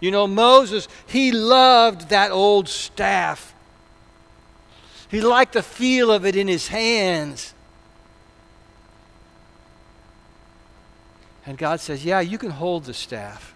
You 0.00 0.10
know, 0.10 0.26
Moses, 0.26 0.88
he 1.06 1.30
loved 1.32 2.08
that 2.08 2.30
old 2.30 2.68
staff 2.68 3.54
he 5.10 5.20
liked 5.22 5.54
the 5.54 5.62
feel 5.62 6.10
of 6.10 6.26
it 6.26 6.36
in 6.36 6.48
his 6.48 6.68
hands. 6.68 7.54
And 11.46 11.56
God 11.56 11.80
says, 11.80 12.04
Yeah, 12.04 12.20
you 12.20 12.36
can 12.36 12.50
hold 12.50 12.84
the 12.84 12.92
staff, 12.92 13.54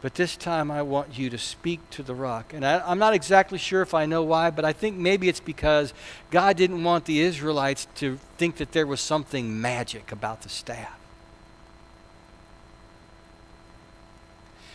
But 0.00 0.14
this 0.14 0.34
time 0.34 0.70
I 0.70 0.80
want 0.80 1.18
you 1.18 1.28
to 1.28 1.36
speak 1.36 1.90
to 1.90 2.02
the 2.02 2.14
rock. 2.14 2.54
And 2.54 2.64
I, 2.64 2.90
am 2.90 2.98
not 2.98 3.12
exactly 3.12 3.58
sure 3.58 3.82
if 3.82 3.92
I 3.92 4.06
know 4.06 4.22
why, 4.22 4.50
but 4.50 4.64
I 4.64 4.72
think 4.72 4.96
maybe 4.96 5.28
it's 5.28 5.40
because 5.40 5.92
God 6.30 6.56
didn't 6.56 6.84
want 6.84 7.04
the 7.04 7.20
Israelites 7.20 7.86
to 7.96 8.18
think 8.38 8.56
that 8.56 8.72
there 8.72 8.86
was 8.86 9.02
something 9.02 9.60
magic 9.60 10.10
about 10.10 10.40
the 10.40 10.48
staff. 10.48 10.98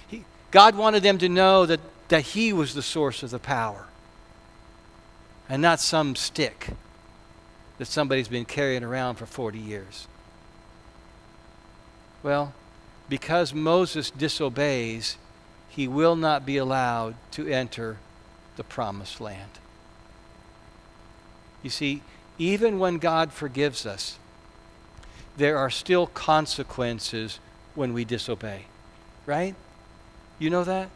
He, 0.07 0.25
God 0.51 0.75
wanted 0.75 1.01
them 1.01 1.17
to 1.17 1.27
know 1.27 1.65
that, 1.65 1.79
that 2.09 2.21
He 2.21 2.53
was 2.53 2.75
the 2.75 2.83
source 2.83 3.23
of 3.23 3.31
the 3.31 3.39
power 3.39 3.87
and 5.49 5.61
not 5.61 5.79
some 5.79 6.15
stick 6.15 6.69
that 7.77 7.85
somebody's 7.85 8.27
been 8.27 8.45
carrying 8.45 8.83
around 8.83 9.15
for 9.15 9.25
40 9.25 9.59
years. 9.59 10.07
Well, 12.23 12.53
because 13.09 13.53
Moses 13.53 14.11
disobeys, 14.11 15.17
he 15.69 15.87
will 15.87 16.15
not 16.15 16.45
be 16.45 16.57
allowed 16.57 17.15
to 17.31 17.47
enter 17.47 17.97
the 18.55 18.63
promised 18.63 19.21
land. 19.21 19.51
You 21.63 21.69
see, 21.69 22.01
even 22.37 22.79
when 22.79 22.97
God 22.97 23.31
forgives 23.31 23.85
us, 23.85 24.17
there 25.37 25.57
are 25.57 25.69
still 25.69 26.07
consequences 26.07 27.39
when 27.75 27.93
we 27.93 28.03
disobey. 28.03 28.65
Right? 29.25 29.55
You 30.39 30.49
know 30.49 30.63
that? 30.63 30.89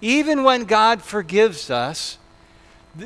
Even 0.00 0.42
when 0.42 0.64
God 0.64 1.02
forgives 1.02 1.70
us, 1.70 2.18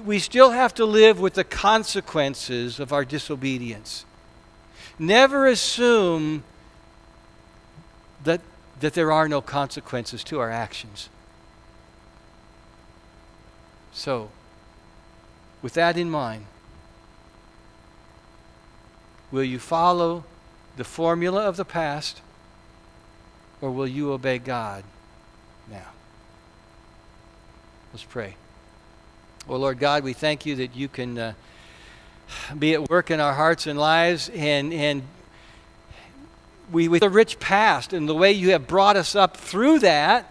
we 0.05 0.19
still 0.19 0.51
have 0.51 0.75
to 0.75 0.85
live 0.85 1.21
with 1.21 1.35
the 1.35 1.45
consequences 1.45 2.81
of 2.81 2.93
our 2.93 3.05
disobedience. 3.05 4.05
Never 4.99 5.47
assume 5.47 6.43
that, 8.25 8.41
that 8.81 8.95
there 8.95 9.13
are 9.13 9.29
no 9.29 9.41
consequences 9.41 10.25
to 10.25 10.41
our 10.41 10.51
actions. 10.51 11.09
So, 13.93 14.31
with 15.63 15.75
that 15.75 15.97
in 15.97 16.11
mind, 16.11 16.47
will 19.31 19.45
you 19.45 19.59
follow 19.59 20.25
the 20.77 20.85
formula 20.85 21.43
of 21.47 21.57
the 21.57 21.65
past 21.65 22.21
or 23.61 23.71
will 23.71 23.87
you 23.87 24.13
obey 24.13 24.39
God 24.39 24.85
now? 25.71 25.89
Let's 27.93 28.05
pray. 28.05 28.37
Well, 29.47 29.61
Lord 29.61 29.79
God, 29.79 30.03
we 30.03 30.13
thank 30.13 30.45
you 30.45 30.57
that 30.57 30.75
you 30.75 30.89
can 30.89 31.17
uh, 31.17 31.35
be 32.59 32.75
at 32.75 32.91
work 32.91 33.13
in 33.13 33.21
our 33.21 33.33
hearts 33.33 33.69
and 33.69 33.79
lives 33.79 34.29
and, 34.35 34.73
and 34.73 35.05
we, 36.73 36.89
with 36.89 37.05
a 37.05 37.09
rich 37.09 37.39
past 37.39 37.93
and 37.93 38.09
the 38.09 38.15
way 38.15 38.33
you 38.33 38.51
have 38.51 38.67
brought 38.67 38.97
us 38.97 39.15
up 39.15 39.37
through 39.37 39.79
that. 39.79 40.29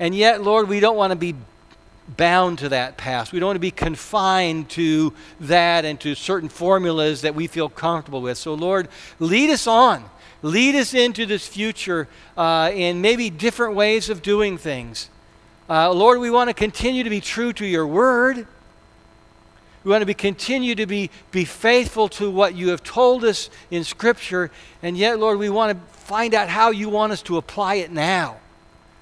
And 0.00 0.16
yet, 0.16 0.42
Lord, 0.42 0.68
we 0.68 0.80
don't 0.80 0.96
want 0.96 1.12
to 1.12 1.16
be 1.16 1.36
bound 2.08 2.58
to 2.58 2.70
that 2.70 2.96
past. 2.96 3.32
We 3.32 3.38
don't 3.38 3.46
want 3.46 3.56
to 3.56 3.60
be 3.60 3.70
confined 3.70 4.68
to 4.70 5.12
that 5.38 5.84
and 5.84 6.00
to 6.00 6.16
certain 6.16 6.48
formulas 6.48 7.20
that 7.20 7.36
we 7.36 7.46
feel 7.46 7.68
comfortable 7.68 8.20
with. 8.20 8.36
So, 8.36 8.54
Lord, 8.54 8.88
lead 9.20 9.50
us 9.50 9.68
on. 9.68 10.04
Lead 10.42 10.74
us 10.74 10.92
into 10.92 11.24
this 11.24 11.46
future 11.46 12.08
uh, 12.36 12.72
in 12.74 13.00
maybe 13.00 13.30
different 13.30 13.76
ways 13.76 14.10
of 14.10 14.22
doing 14.22 14.58
things. 14.58 15.08
Uh, 15.68 15.90
Lord, 15.92 16.20
we 16.20 16.30
want 16.30 16.50
to 16.50 16.54
continue 16.54 17.04
to 17.04 17.10
be 17.10 17.20
true 17.20 17.52
to 17.54 17.64
your 17.64 17.86
word. 17.86 18.46
We 19.82 19.90
want 19.90 20.02
to 20.02 20.06
be, 20.06 20.14
continue 20.14 20.74
to 20.74 20.86
be, 20.86 21.10
be 21.30 21.44
faithful 21.44 22.08
to 22.10 22.30
what 22.30 22.54
you 22.54 22.68
have 22.68 22.82
told 22.82 23.24
us 23.24 23.50
in 23.70 23.84
Scripture, 23.84 24.50
and 24.82 24.96
yet, 24.96 25.18
Lord, 25.18 25.38
we 25.38 25.50
want 25.50 25.72
to 25.72 25.96
find 25.96 26.34
out 26.34 26.48
how 26.48 26.70
you 26.70 26.88
want 26.88 27.12
us 27.12 27.22
to 27.22 27.36
apply 27.36 27.76
it 27.76 27.90
now. 27.90 28.36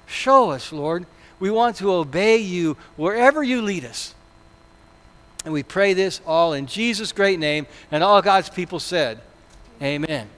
Show 0.07 0.51
us, 0.51 0.71
Lord. 0.71 1.05
We 1.39 1.51
want 1.51 1.77
to 1.77 1.91
obey 1.91 2.37
you 2.37 2.77
wherever 2.95 3.43
you 3.43 3.61
lead 3.61 3.85
us. 3.85 4.13
And 5.43 5.53
we 5.53 5.63
pray 5.63 5.93
this 5.93 6.21
all 6.25 6.53
in 6.53 6.67
Jesus' 6.67 7.11
great 7.11 7.39
name, 7.39 7.67
and 7.91 8.03
all 8.03 8.21
God's 8.21 8.49
people 8.49 8.79
said, 8.79 9.19
Amen. 9.81 10.29